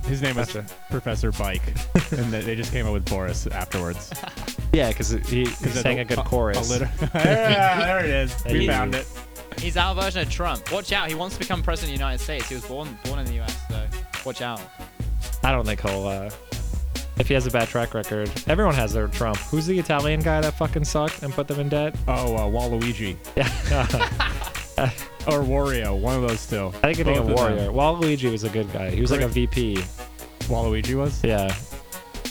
His 0.06 0.22
name 0.22 0.36
was 0.36 0.52
Gotcha. 0.52 0.64
Professor 0.90 1.32
Bike, 1.32 1.62
and 2.12 2.32
they 2.32 2.40
they 2.42 2.54
just 2.54 2.70
came 2.72 2.86
up 2.86 2.92
with 2.92 3.04
Boris 3.04 3.46
afterwards. 3.48 4.12
Yeah, 4.70 4.88
because 4.90 5.08
he, 5.08 5.18
he 5.20 5.44
that's 5.44 5.80
sang 5.80 5.98
a, 5.98 6.04
good 6.04 6.18
chorus. 6.18 6.68
liter- 6.70 6.90
yeah, 7.14 7.78
there 7.86 8.04
it 8.04 8.10
is. 8.10 8.36
We 8.44 8.60
Hey. 8.60 8.66
found 8.66 8.94
it. 8.94 9.06
He's 9.58 9.78
our 9.78 9.94
version 9.94 10.20
of 10.20 10.30
Trump. 10.30 10.70
Watch 10.70 10.92
out, 10.92 11.08
he 11.08 11.14
wants 11.14 11.36
to 11.36 11.40
become 11.40 11.62
president 11.62 11.94
of 11.94 11.98
the 11.98 12.04
United 12.04 12.22
States. 12.22 12.48
He 12.50 12.54
was 12.54 12.64
born 12.66 12.96
born 13.04 13.18
in 13.20 13.24
the 13.24 13.40
US, 13.40 13.56
so 13.68 13.82
watch 14.28 14.42
out. 14.42 14.60
I 15.42 15.52
don't 15.52 15.64
think 15.64 15.80
he'll. 15.80 16.06
Uh, 16.06 16.30
if 17.18 17.28
he 17.28 17.34
has 17.34 17.46
a 17.46 17.50
bad 17.50 17.66
track 17.68 17.94
record, 17.94 18.30
everyone 18.46 18.74
has 18.74 18.92
their 18.92 19.08
Trump. 19.08 19.38
Who's 19.38 19.66
the 19.66 19.78
Italian 19.78 20.20
guy 20.20 20.42
that 20.42 20.52
fucking 20.52 20.84
sucked 20.84 21.22
and 21.22 21.32
put 21.32 21.48
them 21.48 21.58
in 21.60 21.70
debt? 21.70 21.96
Oh, 22.06 22.36
uh, 22.36 22.40
Waluigi 22.42 23.16
Yeah, 23.36 23.46
or 25.26 25.42
Wario, 25.42 25.98
one 25.98 26.22
of 26.22 26.28
those 26.28 26.46
two. 26.46 26.70
I 26.82 26.92
think 26.92 27.06
Both 27.06 27.16
of 27.16 27.26
them. 27.26 27.34
Warrior. 27.36 27.70
Waluigi 27.70 28.30
was 28.30 28.44
a 28.44 28.50
good 28.50 28.70
guy. 28.70 28.90
He 28.90 29.00
was 29.00 29.10
like 29.10 29.22
a 29.22 29.28
VP. 29.28 29.76
Waluigi 30.42 30.94
was. 30.94 31.24
Yeah. 31.24 31.56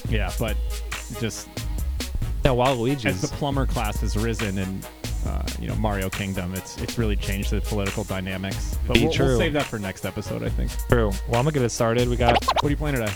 Yeah, 0.08 0.32
but 0.40 0.56
just 1.20 1.50
No, 2.46 2.62
as 2.62 3.22
the 3.22 3.28
plumber 3.34 3.66
class 3.66 4.00
has 4.02 4.16
risen 4.16 4.60
in, 4.60 4.82
uh, 5.28 5.44
you 5.60 5.68
know, 5.68 5.76
Mario 5.76 6.10
Kingdom, 6.10 6.54
it's 6.56 6.78
it's 6.82 6.98
really 6.98 7.16
changed 7.16 7.52
the 7.52 7.60
political 7.62 8.04
dynamics. 8.06 8.78
But 8.88 8.94
Be 8.96 9.08
we'll, 9.08 9.18
we'll 9.18 9.38
save 9.38 9.54
that 9.54 9.66
for 9.66 9.78
next 9.80 10.06
episode, 10.06 10.42
I 10.44 10.50
think. 10.50 10.72
True. 10.90 11.08
Well, 11.28 11.40
I'm 11.40 11.44
gonna 11.46 11.52
get 11.52 11.64
it 11.64 11.70
started. 11.70 12.08
We 12.08 12.16
got 12.16 12.44
What 12.46 12.66
are 12.66 12.70
you 12.70 12.78
playing 12.78 12.96
today? 12.98 13.12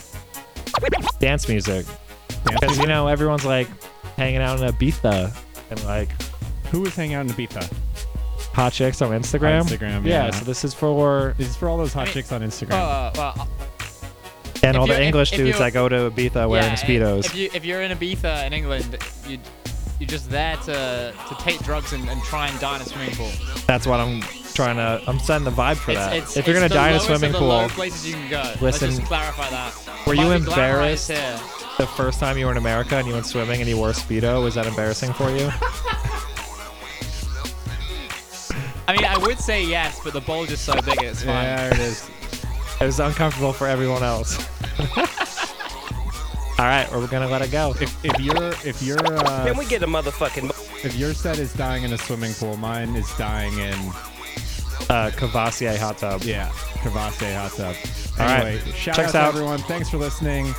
dance 1.19 1.47
music 1.47 1.85
because 2.43 2.77
you 2.77 2.87
know 2.87 3.07
everyone's 3.07 3.45
like 3.45 3.67
hanging 4.15 4.41
out 4.41 4.59
in 4.59 4.67
Ibiza 4.67 5.35
and 5.69 5.83
like 5.85 6.09
Who 6.71 6.85
is 6.85 6.95
hanging 6.95 7.15
out 7.15 7.25
in 7.25 7.31
Ibiza? 7.31 7.71
hot 8.53 8.73
chicks 8.73 9.01
on 9.01 9.11
Instagram. 9.11 9.61
Instagram, 9.63 10.05
Yeah. 10.05 10.25
yeah. 10.25 10.31
So 10.31 10.43
this 10.45 10.63
is 10.65 10.73
for 10.73 11.33
This 11.37 11.49
is 11.49 11.55
for 11.55 11.69
all 11.69 11.77
those 11.77 11.93
hot 11.93 12.01
I 12.01 12.05
mean- 12.05 12.13
chicks 12.13 12.31
on 12.31 12.41
Instagram. 12.41 12.71
Uh, 12.71 13.11
well, 13.15 13.47
and 14.63 14.75
If 14.75 14.79
all 14.79 14.85
the 14.87 14.93
you're- 14.93 15.01
if- 15.03 15.07
English 15.07 15.31
if 15.31 15.37
dudes 15.37 15.49
you're- 15.57 15.59
that 15.59 15.73
go 15.73 15.87
to 15.89 16.11
Ibiza 16.11 16.47
wearing 16.49 16.67
yeah, 16.67 16.75
speedos. 16.75 17.25
If 17.25 17.35
you 17.35 17.49
if 17.53 17.65
you're 17.65 17.81
in 17.81 17.91
Ibiza 17.97 18.45
in 18.45 18.53
England, 18.53 18.97
you 19.27 19.37
you're 20.01 20.07
just 20.07 20.31
there 20.31 20.55
to 20.57 21.13
to 21.29 21.35
take 21.35 21.59
drugs 21.59 21.93
and, 21.93 22.09
and 22.09 22.19
try 22.23 22.47
and 22.47 22.59
die 22.59 22.77
in 22.77 22.81
a 22.81 22.85
swimming 22.85 23.11
pool. 23.11 23.29
That's 23.67 23.85
what 23.85 23.99
I'm 23.99 24.21
trying 24.55 24.77
to. 24.77 24.99
I'm 25.07 25.19
setting 25.19 25.45
the 25.45 25.51
vibe 25.51 25.75
for 25.75 25.91
It's, 25.91 25.99
that. 25.99 26.15
it's, 26.15 26.35
if 26.37 26.47
you're 26.47 26.55
it's 26.55 26.61
gonna 26.61 26.69
the 26.69 26.73
die 26.75 26.87
in 26.89 26.95
a 26.95 26.97
lowest 26.97 27.05
swimming 27.05 27.35
of 27.35 27.39
the 27.41 27.47
pool, 27.47 27.69
places 27.69 28.07
you 28.07 28.15
can 28.15 28.29
go. 28.31 28.37
Let's 28.41 28.61
Listen, 28.81 28.89
just 28.89 29.03
clarify 29.03 29.47
that. 29.51 29.75
were 30.07 30.15
Might 30.15 30.23
you 30.23 30.39
be 30.39 30.45
glamorized 30.45 30.47
embarrassed 30.47 31.11
Here. 31.11 31.39
the 31.77 31.85
first 31.85 32.19
time 32.19 32.35
you 32.39 32.45
were 32.47 32.51
in 32.51 32.57
America 32.57 32.95
and 32.97 33.07
you 33.07 33.13
went 33.13 33.27
swimming 33.27 33.59
and 33.61 33.69
you 33.69 33.77
wore 33.77 33.91
a 33.91 33.93
speedo? 33.93 34.43
Was 34.43 34.55
that 34.55 34.65
embarrassing 34.65 35.13
for 35.13 35.29
you? 35.29 35.51
I 38.87 38.93
mean, 38.95 39.05
I 39.05 39.17
would 39.19 39.37
say 39.39 39.63
yes, 39.63 39.99
but 40.03 40.13
the 40.13 40.21
bowl's 40.21 40.49
just 40.49 40.65
so 40.65 40.73
big, 40.81 41.01
it's 41.03 41.21
fine. 41.23 41.43
yeah, 41.45 41.67
it 41.73 41.79
is. 41.79 42.09
It 42.81 42.85
was 42.85 42.99
uncomfortable 42.99 43.53
for 43.53 43.67
everyone 43.67 44.01
else. 44.01 44.35
All 46.61 46.67
right, 46.67 46.87
we're 46.91 47.07
gonna 47.07 47.27
let 47.27 47.41
it 47.41 47.49
go. 47.51 47.73
If, 47.81 48.05
if 48.05 48.19
you're 48.19 48.49
if 48.63 48.83
your 48.83 48.99
uh, 49.03 49.45
Can 49.47 49.57
we 49.57 49.65
get 49.65 49.81
a 49.81 49.87
motherfucking 49.87 50.51
if 50.85 50.95
your 50.95 51.13
set 51.15 51.39
is 51.39 51.51
dying 51.53 51.83
in 51.83 51.91
a 51.93 51.97
swimming 51.97 52.33
pool, 52.35 52.55
mine 52.55 52.95
is 52.95 53.11
dying 53.17 53.51
in 53.57 53.73
Uh, 54.87 55.09
Cavassier 55.15 55.75
hot 55.77 55.97
tub. 55.97 56.21
yeah, 56.21 56.49
Cavasse 56.83 57.33
hot 57.35 57.51
tub. 57.53 57.75
All 58.19 58.25
right. 58.27 58.45
Anyway, 58.45 58.71
shout 58.73 58.95
Check 58.95 58.99
out 58.99 59.05
us 59.05 59.11
to 59.13 59.17
out. 59.21 59.27
everyone. 59.29 59.57
Thanks 59.61 59.89
for 59.89 59.97
listening. 59.97 60.53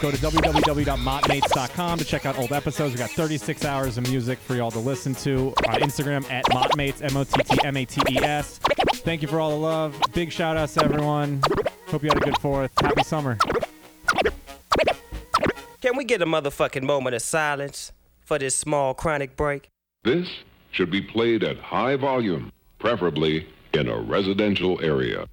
Go 0.00 0.10
to 0.10 0.16
www.mottmates.com 0.16 1.98
to 1.98 2.04
check 2.06 2.24
out 2.26 2.38
old 2.38 2.52
episodes. 2.52 2.94
We 2.94 2.98
got 2.98 3.10
36 3.10 3.64
hours 3.66 3.98
of 3.98 4.08
music 4.08 4.38
for 4.38 4.54
y'all 4.54 4.70
to 4.70 4.78
listen 4.78 5.14
to 5.16 5.48
on 5.68 5.80
Instagram 5.80 6.28
at 6.30 6.44
mottmates, 6.46 7.02
M-O-T-T-M-A-T-E-S. 7.02 8.58
Thank 9.04 9.20
you 9.22 9.28
for 9.28 9.40
all 9.40 9.50
the 9.50 9.56
love. 9.56 10.00
Big 10.14 10.32
shout 10.32 10.56
outs 10.56 10.74
to 10.74 10.84
everyone. 10.84 11.40
Hope 11.88 12.02
you 12.02 12.08
had 12.08 12.16
a 12.16 12.20
good 12.24 12.38
fourth. 12.38 12.70
Happy 12.80 13.02
summer. 13.02 13.36
Can 15.84 15.98
we 15.98 16.04
get 16.04 16.22
a 16.22 16.24
motherfucking 16.24 16.82
moment 16.82 17.14
of 17.14 17.20
silence 17.20 17.92
for 18.24 18.38
this 18.38 18.56
small 18.56 18.94
chronic 18.94 19.36
break? 19.36 19.68
This 20.02 20.26
should 20.70 20.90
be 20.90 21.02
played 21.02 21.44
at 21.44 21.58
high 21.58 21.96
volume, 21.96 22.50
preferably 22.78 23.46
in 23.74 23.90
a 23.90 24.00
residential 24.00 24.82
area. 24.82 25.26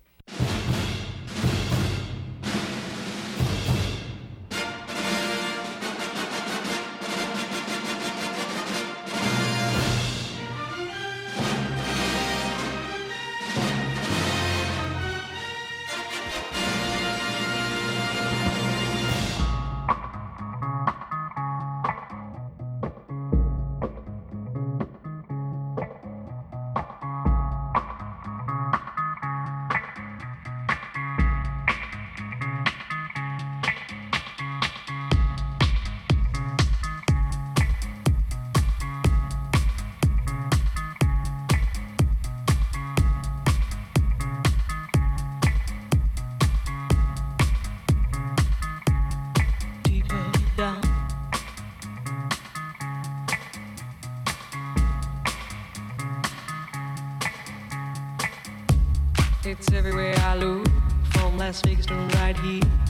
To 62.41 62.80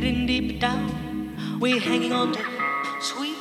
getting 0.00 0.26
deep 0.26 0.60
down. 0.60 1.58
We're 1.58 1.80
hanging 1.80 2.12
on 2.12 2.32
to 2.32 2.44
sweet 3.00 3.37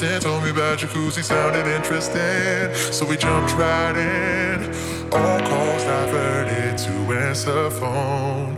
Told 0.00 0.44
me 0.44 0.48
about 0.48 0.78
jacuzzi, 0.78 1.22
sounded 1.22 1.66
interesting. 1.66 2.74
So 2.90 3.04
we 3.04 3.18
jumped 3.18 3.52
right 3.52 3.94
in. 3.94 4.64
All 5.12 5.40
calls 5.40 5.84
diverted 5.84 6.78
to 6.78 6.92
answer 7.12 7.68
phone. 7.68 8.49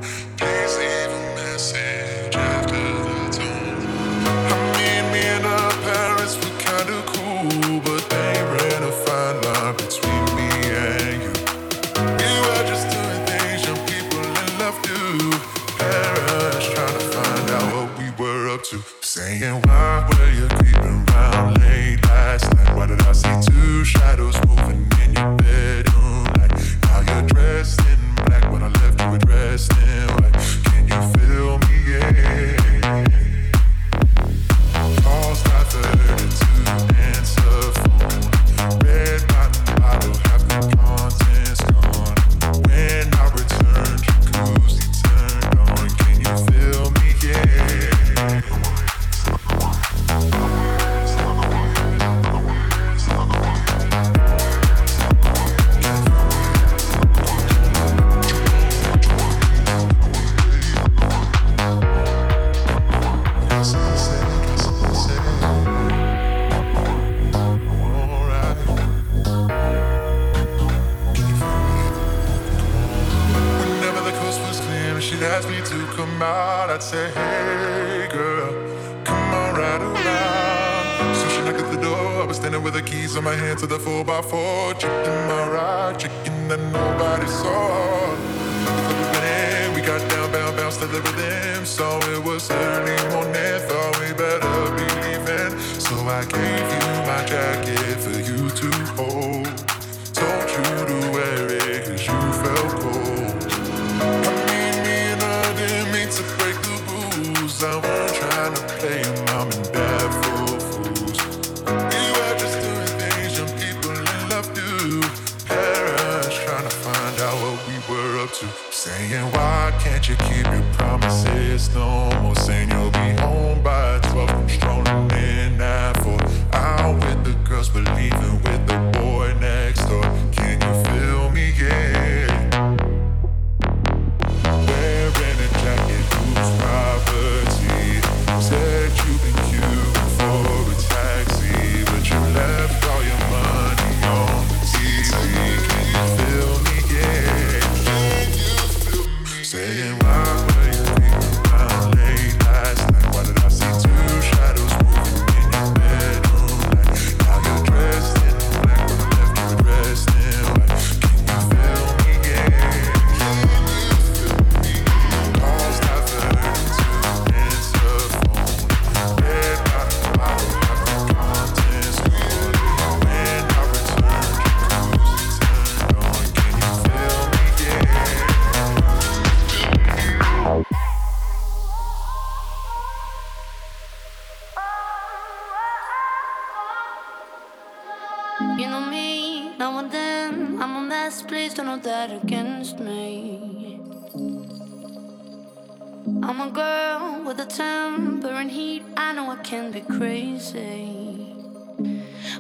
a 196.42 196.50
girl 196.50 197.22
with 197.24 197.38
a 197.38 197.46
temper 197.46 198.28
and 198.28 198.50
heat. 198.50 198.83
I 198.96 199.12
know 199.12 199.31
I 199.31 199.37
can 199.37 199.70
be 199.70 199.81
crazy. 199.81 201.37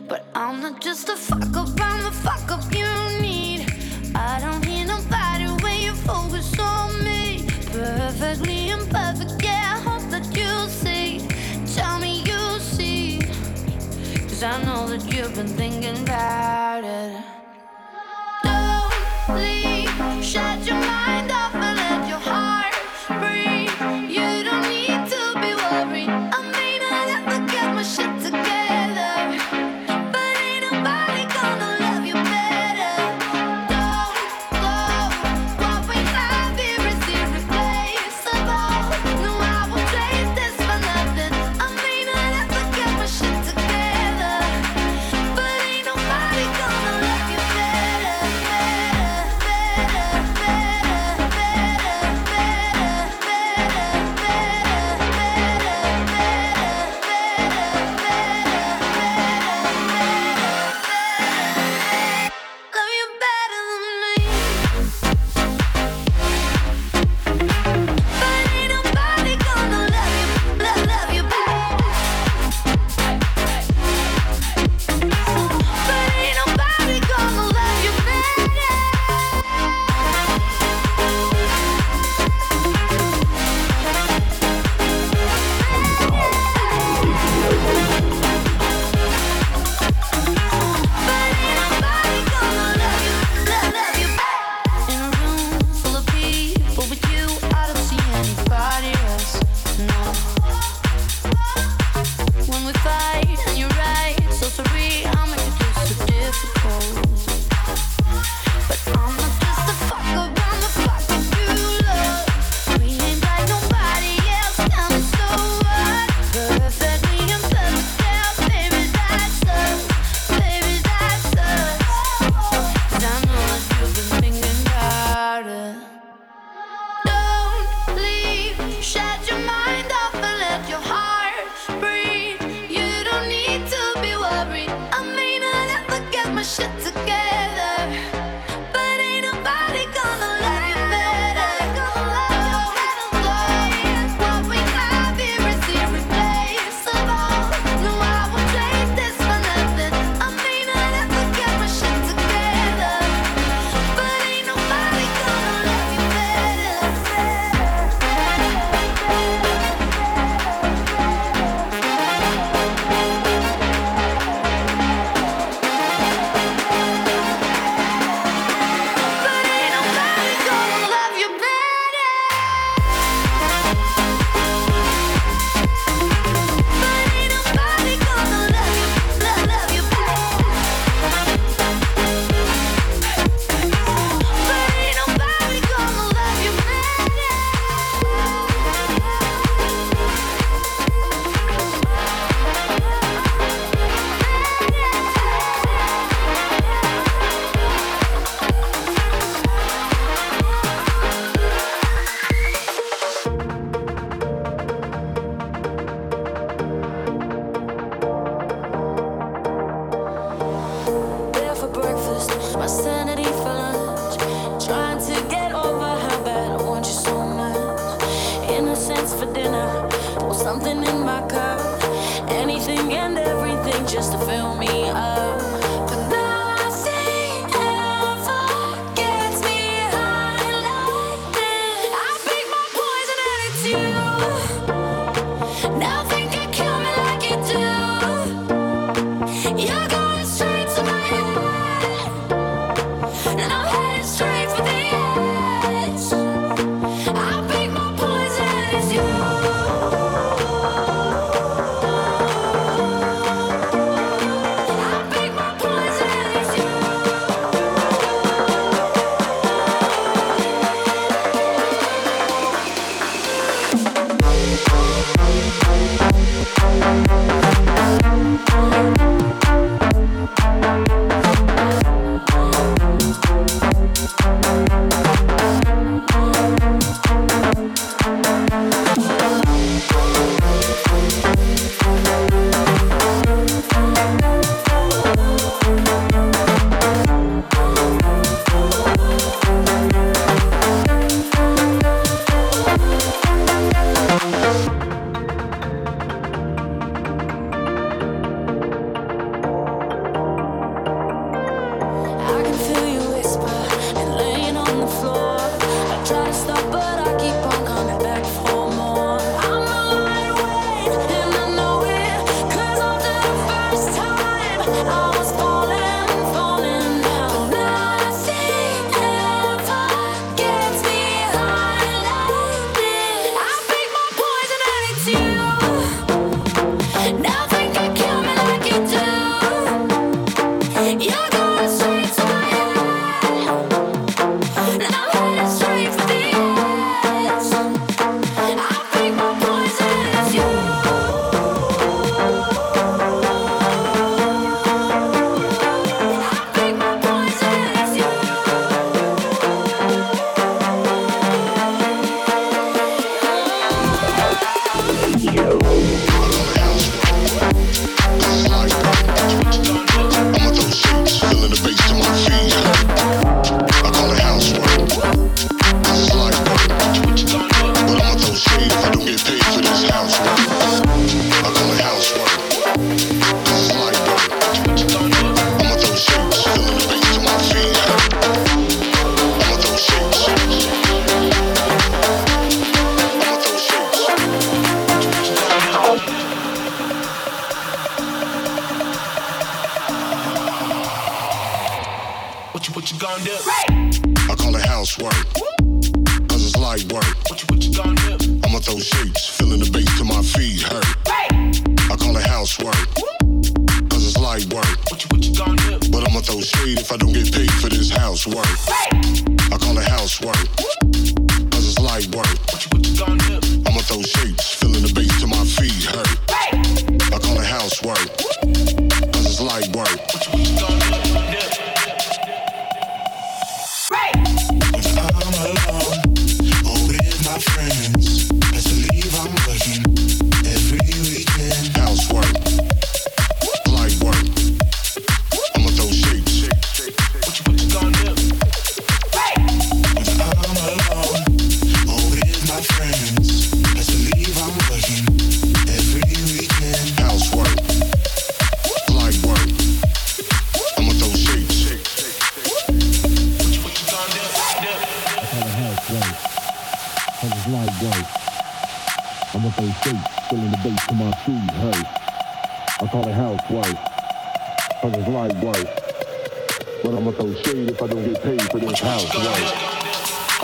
But 0.08 0.26
I'm 0.34 0.60
not 0.60 0.80
just 0.80 1.08
a 1.08 1.16
fuck 1.16 1.56
up, 1.56 1.68
I'm 1.80 2.02
the 2.02 2.10
fuck 2.10 2.50
up 2.50 2.64
you 2.74 2.90
need. 3.20 3.60
I 4.14 4.40
don't 4.40 4.64
hear 4.64 4.86
nobody 4.86 5.46
when 5.62 5.80
you 5.80 5.94
focus 5.94 6.58
on 6.58 7.04
me. 7.04 7.46
Perfectly 7.70 8.70
imperfect, 8.70 9.40
yeah, 9.42 9.76
I 9.76 9.80
hope 9.88 10.10
that 10.10 10.26
you 10.36 10.52
see. 10.68 11.26
Tell 11.74 12.00
me 12.00 12.22
you 12.30 12.58
see. 12.58 13.20
Cause 14.28 14.42
I 14.42 14.62
know 14.64 14.88
that 14.88 15.04
you've 15.12 15.34
been 15.36 15.46
thinking 15.46 16.02
about 16.02 16.82
it. 16.84 17.22
Don't 18.42 19.38
leave, 19.38 20.24
shut 20.24 20.66
your 20.66 20.80
mind 20.80 21.30
off. 21.30 21.61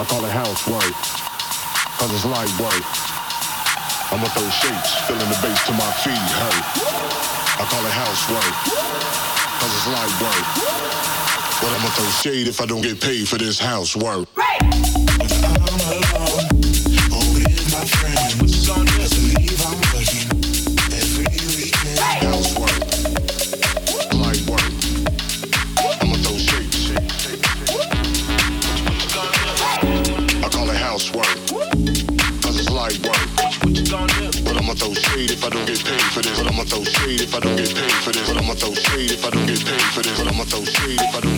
call 0.08 0.24
it 0.24 0.32
housework, 0.32 0.94
cause 2.00 2.10
it's 2.14 2.24
light 2.24 2.48
work. 2.58 2.84
I'ma 4.10 4.24
throw 4.32 4.48
shapes, 4.48 4.94
filling 5.06 5.28
the 5.28 5.38
bass 5.42 5.66
to 5.66 5.72
my 5.72 5.92
feet 6.00 6.16
Hey, 6.16 6.58
I 7.60 7.66
call 7.68 7.84
it 7.84 7.92
housework, 7.92 8.54
cause 9.60 9.72
it's 9.76 9.86
light 9.86 10.14
work. 10.24 10.46
But 11.60 11.76
I'ma 11.76 11.88
throw 11.90 12.08
shade 12.22 12.48
if 12.48 12.60
I 12.60 12.66
don't 12.66 12.80
get 12.80 13.00
paid 13.02 13.28
for 13.28 13.36
this 13.36 13.58
housework. 13.58 14.28
for 38.08 38.18
this. 38.18 38.28
But 38.28 38.42
I'ma 38.42 38.54
throw 38.54 38.74
shade 38.74 39.10
if 39.12 39.24
I 39.24 39.30
don't 39.30 39.46
get 39.46 39.64
paid 39.64 39.80
for 39.94 40.02
this. 40.02 40.18
But 40.18 40.32
I'ma 40.32 40.44
throw 40.44 40.64
shade 40.64 41.00
if 41.00 41.14
I 41.14 41.20
don't 41.20 41.37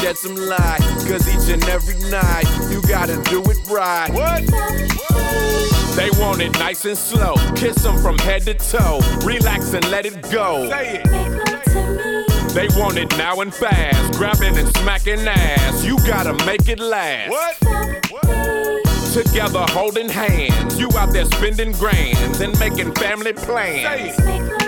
Shed 0.00 0.16
some 0.16 0.36
light, 0.36 0.80
cause 1.08 1.26
each 1.28 1.52
and 1.52 1.62
every 1.68 1.96
night 2.10 2.44
you 2.70 2.82
gotta 2.82 3.16
do 3.30 3.42
it 3.42 3.58
right. 3.68 4.10
What? 4.12 4.46
They 5.96 6.10
want 6.20 6.42
it 6.42 6.52
nice 6.58 6.84
and 6.84 6.96
slow. 6.96 7.34
Kiss 7.54 7.76
them 7.82 7.96
from 7.98 8.18
head 8.18 8.42
to 8.42 8.54
toe. 8.54 9.00
Relax 9.24 9.72
and 9.72 9.88
let 9.90 10.04
it 10.04 10.20
go. 10.30 10.68
Say 10.68 11.02
it. 11.02 12.52
They 12.52 12.68
want 12.78 12.98
it 12.98 13.16
now 13.16 13.40
and 13.40 13.54
fast. 13.54 14.18
Grabbing 14.18 14.56
and 14.58 14.68
smacking 14.76 15.26
ass. 15.26 15.84
You 15.84 15.96
gotta 16.06 16.34
make 16.44 16.68
it 16.68 16.78
last. 16.78 17.30
What? 17.30 17.56
Together 19.12 19.64
holding 19.70 20.10
hands. 20.10 20.78
You 20.78 20.88
out 20.98 21.12
there 21.12 21.24
spending 21.24 21.72
grands 21.72 22.40
and 22.40 22.58
making 22.58 22.94
family 22.94 23.32
plans. 23.32 24.65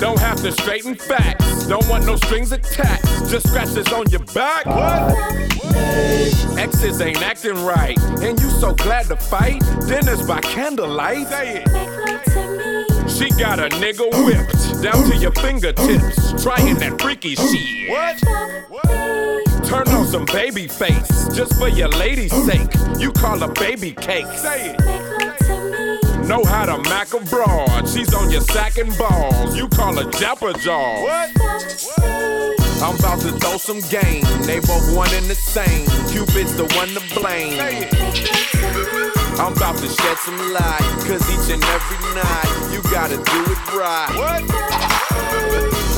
Don't 0.00 0.18
have 0.18 0.40
to 0.40 0.50
straighten 0.52 0.94
facts. 0.94 1.66
Don't 1.66 1.86
want 1.86 2.06
no 2.06 2.16
strings 2.16 2.52
attached. 2.52 3.04
Just 3.28 3.48
scratches 3.48 3.92
on 3.92 4.08
your 4.08 4.24
back. 4.34 4.64
What? 4.64 5.14
Exes 6.58 7.02
ain't 7.02 7.20
acting 7.20 7.62
right. 7.66 7.98
And 8.22 8.40
you 8.40 8.48
so 8.48 8.74
glad 8.74 9.06
to 9.08 9.16
fight. 9.16 9.62
Dinners 9.86 10.26
by 10.26 10.40
candlelight. 10.40 11.28
Say 11.28 11.62
it. 11.62 13.10
She 13.10 13.28
got 13.38 13.58
a 13.58 13.68
nigga 13.76 14.08
whipped 14.24 14.82
down 14.82 15.04
to 15.10 15.16
your 15.18 15.32
fingertips. 15.32 16.42
Trying 16.42 16.76
that 16.76 16.98
freaky 16.98 17.34
shit. 17.34 17.90
What? 17.90 18.18
Turn 19.66 19.86
on 19.88 20.06
some 20.06 20.24
Babyface 20.24 21.36
just 21.36 21.58
for 21.58 21.68
your 21.68 21.88
lady's 21.88 22.32
sake. 22.46 22.70
You 22.98 23.12
call 23.12 23.38
her 23.40 23.52
baby 23.52 23.92
cake. 23.92 24.26
Say 24.38 24.74
it. 24.74 26.09
Know 26.30 26.44
how 26.44 26.64
to 26.64 26.78
mac 26.88 27.12
a 27.12 27.18
broad. 27.18 27.88
She's 27.88 28.14
on 28.14 28.30
your 28.30 28.40
sack 28.40 28.78
and 28.78 28.96
balls. 28.96 29.56
You 29.56 29.66
call 29.66 29.96
her 29.96 30.08
Japper 30.12 30.56
Jaw. 30.60 31.02
What? 31.02 31.28
I'm 32.80 32.94
about 32.94 33.18
to 33.22 33.32
throw 33.40 33.56
some 33.56 33.80
game. 33.90 34.22
They 34.46 34.60
both 34.60 34.94
one 34.94 35.12
and 35.14 35.26
the 35.26 35.34
same. 35.34 35.88
Cupid's 36.06 36.54
the 36.54 36.70
one 36.78 36.86
to 36.94 37.02
blame. 37.18 37.58
I'm 39.42 39.54
about 39.54 39.78
to 39.78 39.88
shed 39.88 40.18
some 40.18 40.38
light. 40.52 40.86
Cause 41.02 41.26
each 41.34 41.50
and 41.50 41.64
every 41.64 41.98
night 42.14 42.70
you 42.70 42.80
gotta 42.92 43.16
do 43.16 43.40
it 43.50 43.74
right. 43.74 44.14
What? 44.14 44.46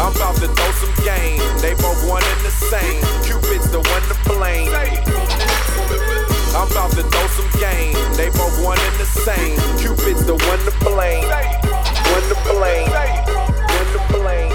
I'm 0.00 0.16
about 0.16 0.36
to 0.36 0.48
throw 0.48 0.72
some 0.80 1.04
game. 1.04 1.40
They 1.60 1.74
both 1.74 2.08
one 2.08 2.24
and 2.24 2.40
the 2.40 2.54
same. 2.72 3.04
Cupid's 3.28 3.70
the 3.70 3.84
one 3.84 4.04
to 4.08 4.16
blame. 4.32 6.11
I'm 6.54 6.70
about 6.70 6.90
to 6.92 7.02
throw 7.02 7.26
some 7.28 7.60
game. 7.60 7.94
They 8.14 8.28
both 8.28 8.62
one 8.62 8.78
and 8.78 8.96
the 9.00 9.06
same. 9.06 9.56
Cupid's 9.78 10.26
the 10.26 10.34
one 10.34 10.58
to 10.68 10.72
blame. 10.84 11.24
One 11.24 12.24
to 12.28 12.36
blame. 12.52 12.90
One 12.90 13.88
to 13.92 14.12
blame. 14.12 14.51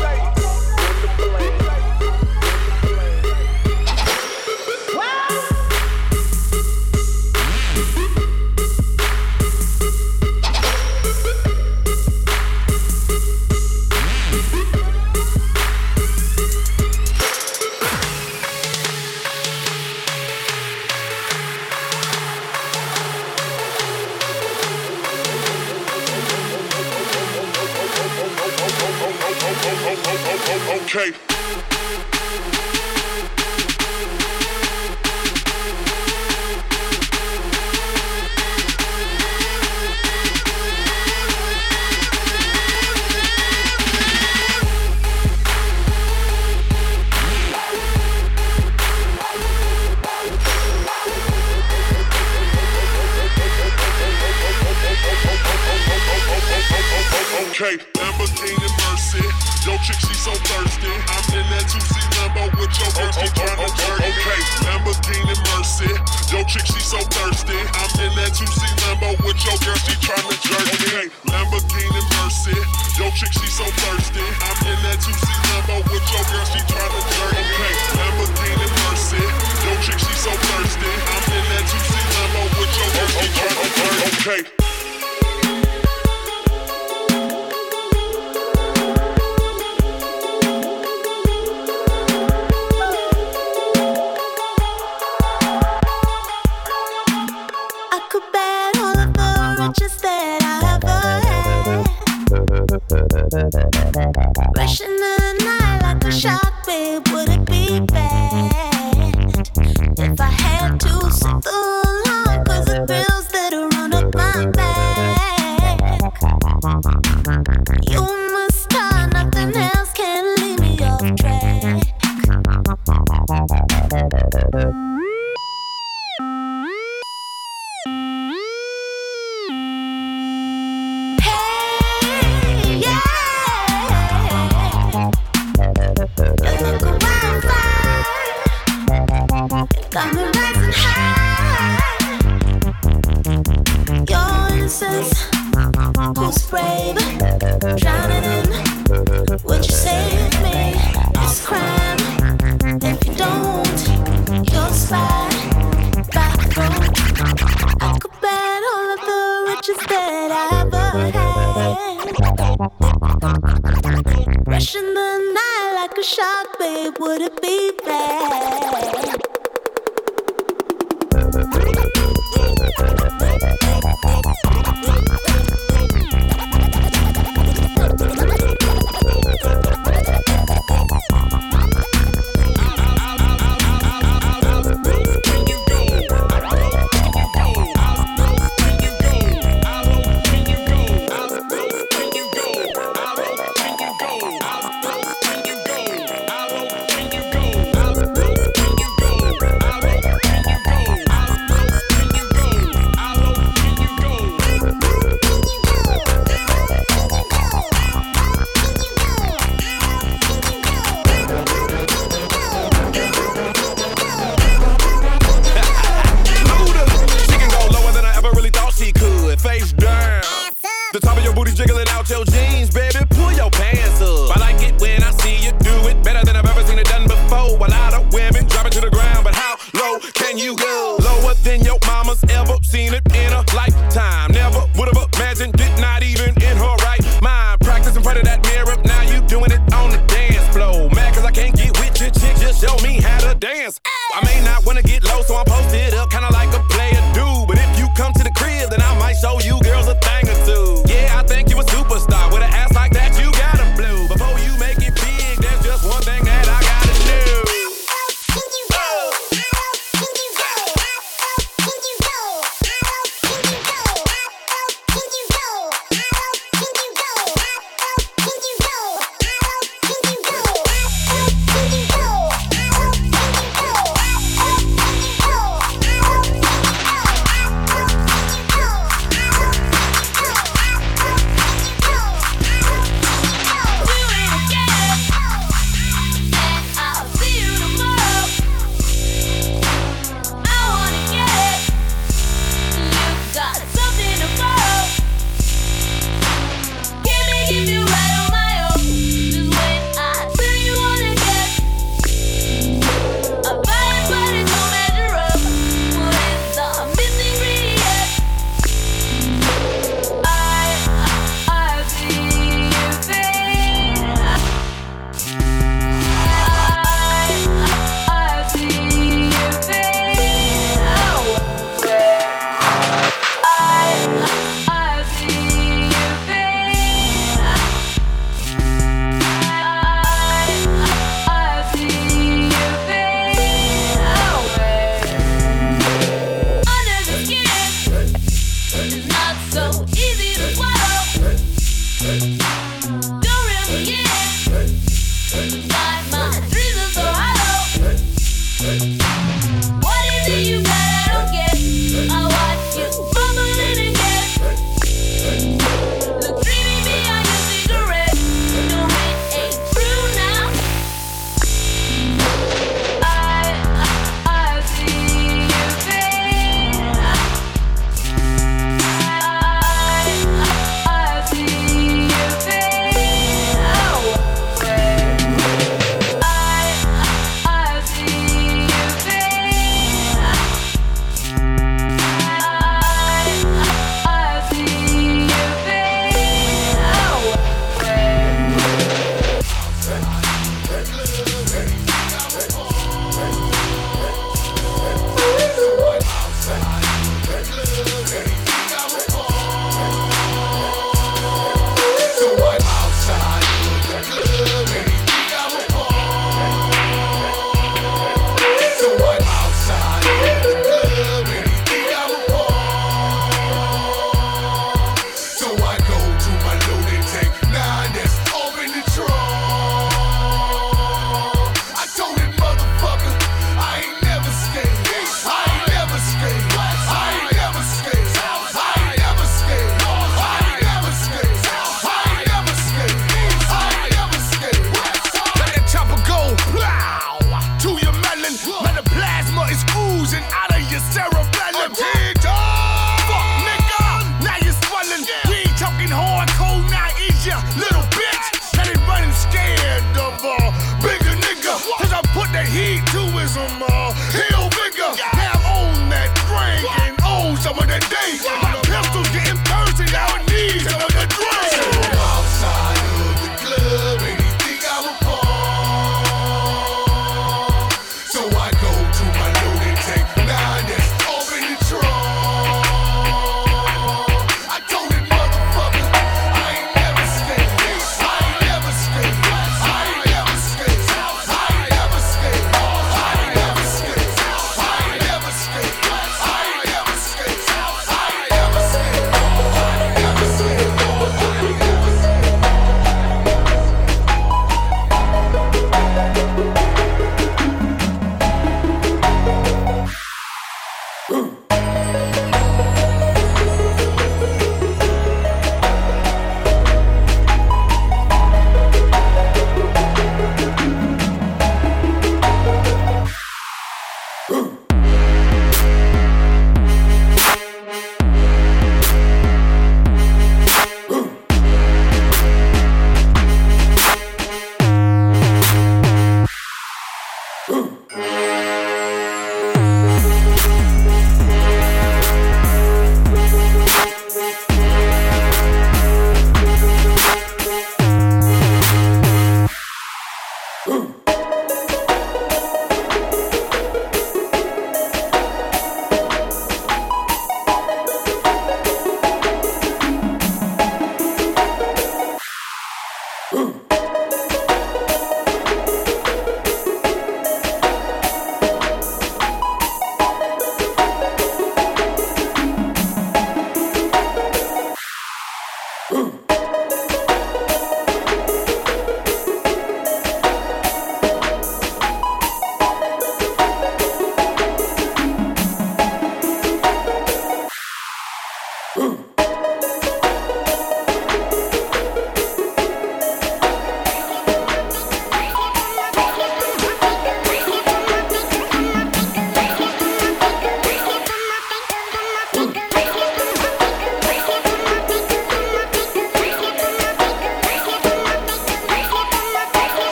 Okay, 30.97 31.26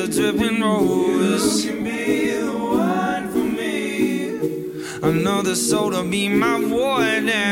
a 0.00 0.08
dripping 0.08 0.62
rose. 0.62 1.64
You 1.64 1.72
can 1.72 1.84
be 1.84 2.30
the 2.30 2.52
one 2.52 3.28
for 3.28 3.38
me. 3.38 4.30
Another 5.02 5.54
soul 5.54 5.90
to 5.90 6.02
be 6.04 6.28
my 6.28 6.58
warden. 6.58 7.50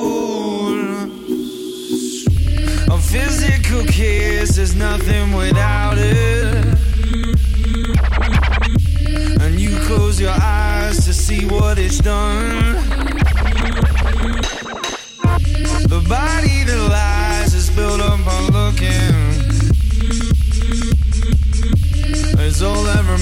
A 2.90 2.98
physical 2.98 3.84
kiss 3.86 4.58
is 4.58 4.76
nothing 4.76 5.34
without. 5.34 5.83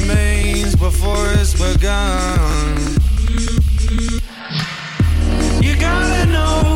remains 0.02 0.76
before 0.76 1.28
it's 1.34 1.54
begun. 1.54 2.78
You 5.62 5.76
gotta 5.80 6.26
know. 6.28 6.71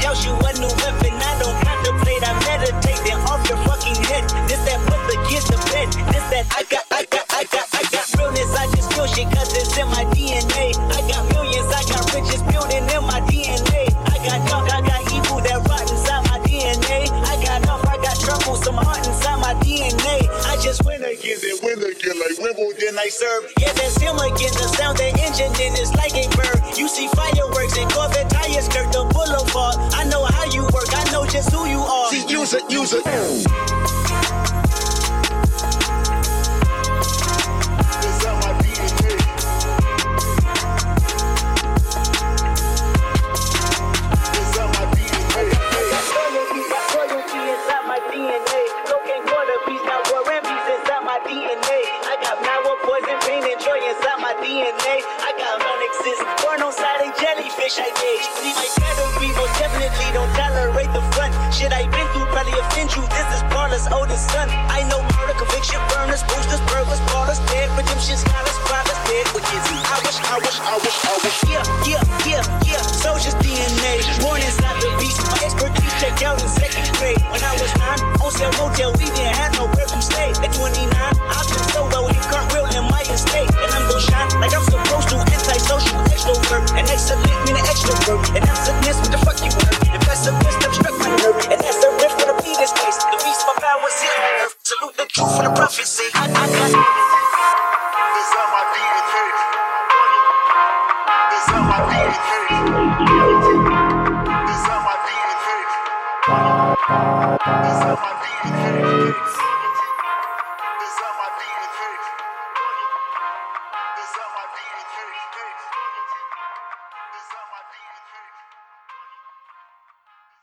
Yo, 0.00 0.14
she 0.14 0.30
want 0.30 0.58
new 0.60 0.68
whip. 0.68 1.01